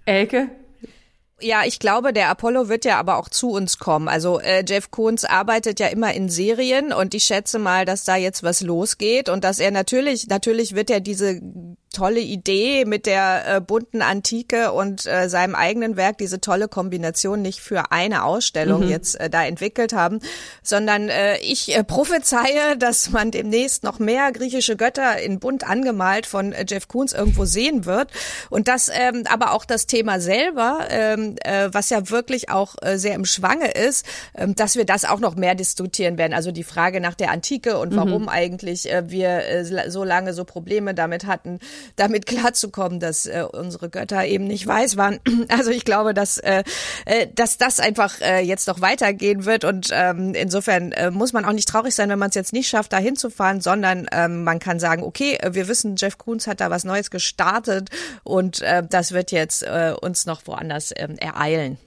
Elke, 0.05 0.49
Ja, 1.41 1.63
ich 1.65 1.79
glaube, 1.79 2.13
der 2.13 2.29
Apollo 2.29 2.69
wird 2.69 2.85
ja 2.85 2.99
aber 2.99 3.19
auch 3.19 3.29
zu 3.29 3.51
uns 3.51 3.79
kommen. 3.79 4.09
Also 4.09 4.41
äh, 4.41 4.65
Jeff 4.67 4.91
Koons 4.91 5.25
arbeitet 5.25 5.81
ja 5.81 5.89
immer 5.89 6.15
in 6.15 6.29
Serien 6.29 6.93
und 6.93 7.15
ich 7.15 7.25
schätze 7.25 7.59
mal, 7.59 7.85
dass 7.85 8.05
da 8.05 8.17
jetzt 8.17 8.43
was 8.43 8.61
losgeht 8.61 9.29
und 9.29 9.45
dass 9.45 9.59
er 9.59 9.71
natürlich, 9.71 10.29
natürlich 10.29 10.75
wird 10.75 10.91
er 10.91 11.01
diese 11.01 11.41
tolle 11.95 12.21
Idee 12.21 12.85
mit 12.85 13.07
der 13.07 13.57
äh, 13.57 13.61
bunten 13.61 14.03
Antike 14.03 14.73
und 14.73 15.07
äh, 15.07 15.29
seinem 15.29 15.55
eigenen 15.55 15.97
Werk, 15.97 16.19
diese 16.19 16.41
tolle 16.41 16.69
Kombination 16.69 17.41
nicht 17.41 17.61
für 17.61 17.93
eine 17.93 18.25
Ausstellung 18.25 18.85
mhm. 18.85 18.91
jetzt 18.91 19.19
äh, 19.19 19.31
da 19.31 19.45
entwickelt 19.45 19.95
haben, 19.95 20.21
sondern 20.63 21.09
äh, 21.09 21.39
ich 21.39 21.75
äh, 21.75 21.83
prophezeie, 21.85 22.77
dass 22.79 23.11
man 23.11 23.31
demnächst 23.31 23.85
noch 23.85 23.99
mehr 23.99 24.31
griechische 24.33 24.77
Götter 24.77 25.19
in 25.21 25.39
bunt 25.39 25.65
angemalt 25.69 26.27
von 26.27 26.53
äh, 26.53 26.67
Jeff 26.69 26.89
Koons 26.89 27.13
irgendwo 27.13 27.45
sehen 27.45 27.87
wird 27.87 28.11
und 28.51 28.69
das 28.69 28.91
ähm, 28.93 29.25
aber 29.29 29.53
auch 29.53 29.65
das 29.65 29.87
Thema 29.87 30.21
selber, 30.21 30.87
ähm, 30.91 31.37
äh, 31.43 31.69
was 31.73 31.91
ja 31.91 32.11
wirklich 32.11 32.51
auch 32.51 32.75
äh, 32.83 32.99
sehr 32.99 33.15
im 33.15 33.25
Schwange 33.25 33.71
ist, 33.71 34.07
äh, 34.35 34.49
dass 34.49 34.77
wir 34.77 34.85
das 34.85 35.05
auch 35.05 35.21
noch 35.21 35.37
mehr 35.37 35.55
diskutieren 35.55 36.19
werden. 36.19 36.35
Also 36.35 36.51
die 36.53 36.65
Frage 36.65 37.01
nach 37.01 37.15
der 37.15 37.31
Antike 37.31 37.79
und 37.79 37.93
mhm. 37.93 37.97
warum 37.97 38.23
mhm. 38.23 38.29
eigentlich 38.29 38.91
äh, 38.91 39.11
wir 39.11 39.47
äh, 39.47 39.91
so 39.91 40.05
lange 40.05 40.33
so 40.33 40.45
Probleme 40.45 40.95
damit 40.95 41.27
hatten, 41.27 41.61
damit 41.97 42.27
klarzukommen, 42.27 43.01
dass 43.01 43.27
äh, 43.27 43.45
unsere 43.51 43.89
Götter 43.91 44.25
eben 44.25 44.45
nicht 44.45 44.67
weiß 44.67 44.97
waren. 44.97 45.21
Also 45.49 45.71
ich 45.71 45.85
glaube, 45.85 46.15
dass, 46.15 46.39
äh, 46.39 46.65
äh, 47.05 47.27
dass 47.33 47.59
das 47.59 47.79
einfach 47.79 48.21
äh, 48.21 48.41
jetzt 48.41 48.67
noch 48.67 48.81
weitergehen 48.81 49.45
wird 49.45 49.65
und 49.65 49.91
ähm, 49.93 50.35
insofern 50.35 50.93
äh, 50.93 51.11
muss 51.11 51.33
man 51.33 51.45
auch 51.45 51.53
nicht 51.53 51.69
traurig 51.69 51.95
sein, 51.95 52.09
wenn 52.09 52.19
man 52.19 52.31
es 52.31 52.35
jetzt 52.35 52.53
nicht 52.53 52.69
schafft, 52.69 52.93
da 52.93 52.99
hinzufahren, 52.99 53.61
sondern 53.61 54.07
ähm, 54.11 54.43
man 54.43 54.59
kann 54.59 54.81
sagen, 54.81 55.03
okay, 55.03 55.39
wir 55.49 55.69
wissen, 55.69 55.97
Jeff 55.97 56.19
Koons 56.19 56.47
hat 56.47 56.61
da 56.61 56.71
was 56.71 56.85
Neues 56.85 57.11
gestartet 57.11 57.91
und 58.23 58.63
äh, 58.63 58.83
das 58.89 59.13
wird 59.13 59.33
jetzt 59.33 59.63
äh, 59.63 59.95
uns 60.01 60.27
noch 60.27 60.47
woanders 60.47 60.93
äh, 60.93 61.09
ereilen. 61.19 61.79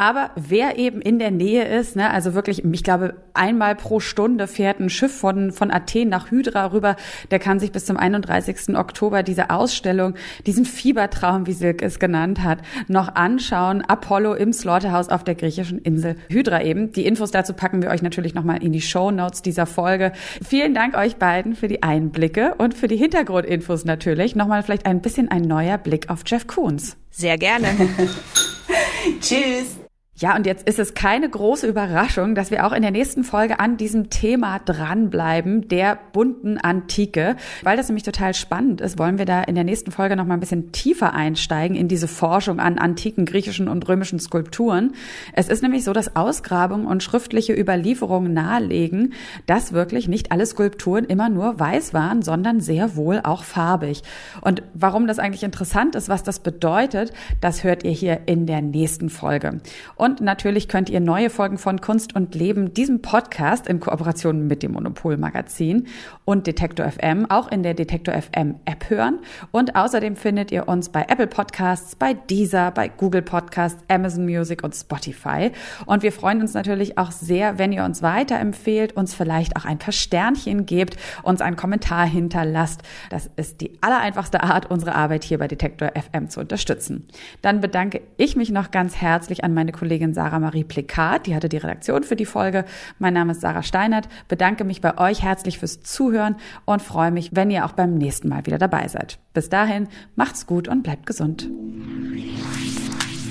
Aber 0.00 0.30
wer 0.34 0.78
eben 0.78 1.02
in 1.02 1.18
der 1.18 1.30
Nähe 1.30 1.62
ist, 1.62 1.94
ne, 1.94 2.08
also 2.08 2.32
wirklich, 2.32 2.64
ich 2.64 2.82
glaube, 2.82 3.16
einmal 3.34 3.74
pro 3.76 4.00
Stunde 4.00 4.46
fährt 4.46 4.80
ein 4.80 4.88
Schiff 4.88 5.14
von, 5.14 5.52
von 5.52 5.70
Athen 5.70 6.08
nach 6.08 6.30
Hydra 6.30 6.72
rüber, 6.72 6.96
der 7.30 7.38
kann 7.38 7.60
sich 7.60 7.70
bis 7.70 7.84
zum 7.84 7.98
31. 7.98 8.78
Oktober 8.78 9.22
diese 9.22 9.50
Ausstellung, 9.50 10.14
diesen 10.46 10.64
Fiebertraum, 10.64 11.46
wie 11.46 11.52
Silke 11.52 11.84
es 11.84 11.98
genannt 11.98 12.42
hat, 12.42 12.60
noch 12.88 13.14
anschauen. 13.14 13.82
Apollo 13.82 14.36
im 14.36 14.54
Slaughterhouse 14.54 15.10
auf 15.10 15.22
der 15.22 15.34
griechischen 15.34 15.78
Insel 15.80 16.16
Hydra 16.30 16.62
eben. 16.62 16.92
Die 16.92 17.04
Infos 17.04 17.30
dazu 17.30 17.52
packen 17.52 17.82
wir 17.82 17.90
euch 17.90 18.00
natürlich 18.00 18.32
nochmal 18.32 18.62
in 18.62 18.72
die 18.72 18.80
Show 18.80 19.10
Notes 19.10 19.42
dieser 19.42 19.66
Folge. 19.66 20.12
Vielen 20.42 20.72
Dank 20.72 20.96
euch 20.96 21.16
beiden 21.16 21.54
für 21.54 21.68
die 21.68 21.82
Einblicke 21.82 22.54
und 22.56 22.72
für 22.72 22.88
die 22.88 22.96
Hintergrundinfos 22.96 23.84
natürlich. 23.84 24.34
Nochmal 24.34 24.62
vielleicht 24.62 24.86
ein 24.86 25.02
bisschen 25.02 25.30
ein 25.30 25.42
neuer 25.42 25.76
Blick 25.76 26.08
auf 26.08 26.22
Jeff 26.24 26.46
Koons. 26.46 26.96
Sehr 27.10 27.36
gerne. 27.36 27.68
Tschüss. 29.20 29.79
Ja, 30.20 30.36
und 30.36 30.44
jetzt 30.44 30.68
ist 30.68 30.78
es 30.78 30.92
keine 30.92 31.30
große 31.30 31.66
Überraschung, 31.66 32.34
dass 32.34 32.50
wir 32.50 32.66
auch 32.66 32.72
in 32.72 32.82
der 32.82 32.90
nächsten 32.90 33.24
Folge 33.24 33.58
an 33.58 33.78
diesem 33.78 34.10
Thema 34.10 34.58
dranbleiben, 34.58 35.66
der 35.68 35.98
bunten 36.12 36.58
Antike. 36.58 37.36
Weil 37.62 37.78
das 37.78 37.88
nämlich 37.88 38.02
total 38.02 38.34
spannend 38.34 38.82
ist, 38.82 38.98
wollen 38.98 39.16
wir 39.16 39.24
da 39.24 39.42
in 39.42 39.54
der 39.54 39.64
nächsten 39.64 39.92
Folge 39.92 40.16
noch 40.16 40.26
mal 40.26 40.34
ein 40.34 40.40
bisschen 40.40 40.72
tiefer 40.72 41.14
einsteigen 41.14 41.74
in 41.74 41.88
diese 41.88 42.06
Forschung 42.06 42.60
an 42.60 42.76
antiken 42.76 43.24
griechischen 43.24 43.66
und 43.66 43.88
römischen 43.88 44.18
Skulpturen. 44.18 44.92
Es 45.32 45.48
ist 45.48 45.62
nämlich 45.62 45.84
so, 45.84 45.94
dass 45.94 46.16
Ausgrabungen 46.16 46.86
und 46.86 47.02
schriftliche 47.02 47.58
Überlieferungen 47.58 48.34
nahelegen, 48.34 49.14
dass 49.46 49.72
wirklich 49.72 50.06
nicht 50.06 50.32
alle 50.32 50.44
Skulpturen 50.44 51.06
immer 51.06 51.30
nur 51.30 51.58
weiß 51.58 51.94
waren, 51.94 52.20
sondern 52.20 52.60
sehr 52.60 52.94
wohl 52.94 53.20
auch 53.24 53.42
farbig. 53.42 54.02
Und 54.42 54.62
warum 54.74 55.06
das 55.06 55.18
eigentlich 55.18 55.44
interessant 55.44 55.94
ist, 55.94 56.10
was 56.10 56.22
das 56.22 56.40
bedeutet, 56.40 57.14
das 57.40 57.64
hört 57.64 57.84
ihr 57.84 57.92
hier 57.92 58.20
in 58.26 58.44
der 58.44 58.60
nächsten 58.60 59.08
Folge. 59.08 59.62
Und 59.96 60.09
und 60.10 60.20
natürlich 60.20 60.66
könnt 60.66 60.90
ihr 60.90 60.98
neue 60.98 61.30
Folgen 61.30 61.56
von 61.56 61.80
Kunst 61.80 62.16
und 62.16 62.34
Leben, 62.34 62.74
diesem 62.74 63.00
Podcast 63.00 63.68
in 63.68 63.78
Kooperation 63.78 64.48
mit 64.48 64.64
dem 64.64 64.72
Monopol 64.72 65.16
Magazin 65.16 65.86
und 66.24 66.48
Detektor 66.48 66.90
FM 66.90 67.30
auch 67.30 67.46
in 67.46 67.62
der 67.62 67.74
Detektor 67.74 68.20
FM 68.20 68.56
App 68.64 68.90
hören. 68.90 69.20
Und 69.52 69.76
außerdem 69.76 70.16
findet 70.16 70.50
ihr 70.50 70.66
uns 70.66 70.88
bei 70.88 71.02
Apple 71.02 71.28
Podcasts, 71.28 71.94
bei 71.94 72.14
Deezer, 72.14 72.72
bei 72.72 72.88
Google 72.88 73.22
Podcasts, 73.22 73.84
Amazon 73.86 74.24
Music 74.24 74.64
und 74.64 74.74
Spotify. 74.74 75.52
Und 75.86 76.02
wir 76.02 76.10
freuen 76.10 76.40
uns 76.40 76.54
natürlich 76.54 76.98
auch 76.98 77.12
sehr, 77.12 77.58
wenn 77.58 77.70
ihr 77.70 77.84
uns 77.84 78.02
weiterempfehlt, 78.02 78.96
uns 78.96 79.14
vielleicht 79.14 79.54
auch 79.54 79.64
ein 79.64 79.78
paar 79.78 79.92
Sternchen 79.92 80.66
gebt, 80.66 80.96
uns 81.22 81.40
einen 81.40 81.54
Kommentar 81.54 82.04
hinterlasst. 82.04 82.82
Das 83.10 83.30
ist 83.36 83.60
die 83.60 83.78
allereinfachste 83.80 84.42
Art, 84.42 84.72
unsere 84.72 84.96
Arbeit 84.96 85.22
hier 85.22 85.38
bei 85.38 85.46
Detektor 85.46 85.92
FM 85.94 86.30
zu 86.30 86.40
unterstützen. 86.40 87.06
Dann 87.42 87.60
bedanke 87.60 88.00
ich 88.16 88.34
mich 88.34 88.50
noch 88.50 88.72
ganz 88.72 88.96
herzlich 88.96 89.44
an 89.44 89.54
meine 89.54 89.70
Kollegin 89.70 89.99
Kollegin 90.00 90.14
Sarah 90.14 90.38
Marie 90.38 90.64
Plikat, 90.64 91.26
die 91.26 91.34
hatte 91.34 91.50
die 91.50 91.58
Redaktion 91.58 92.04
für 92.04 92.16
die 92.16 92.24
Folge. 92.24 92.64
Mein 92.98 93.12
Name 93.12 93.32
ist 93.32 93.42
Sarah 93.42 93.62
Steinert, 93.62 94.08
bedanke 94.28 94.64
mich 94.64 94.80
bei 94.80 94.96
euch 94.96 95.22
herzlich 95.22 95.58
fürs 95.58 95.82
Zuhören 95.82 96.36
und 96.64 96.80
freue 96.80 97.10
mich, 97.10 97.36
wenn 97.36 97.50
ihr 97.50 97.66
auch 97.66 97.72
beim 97.72 97.98
nächsten 97.98 98.30
Mal 98.30 98.46
wieder 98.46 98.56
dabei 98.56 98.88
seid. 98.88 99.18
Bis 99.34 99.50
dahin, 99.50 99.88
macht's 100.16 100.46
gut 100.46 100.68
und 100.68 100.82
bleibt 100.82 101.04
gesund. 101.04 101.50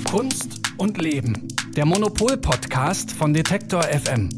Kunst 0.08 0.60
und 0.76 0.96
Leben. 1.02 1.48
Der 1.76 1.86
Monopol-Podcast 1.86 3.10
von 3.10 3.34
Detektor 3.34 3.82
FM. 3.82 4.28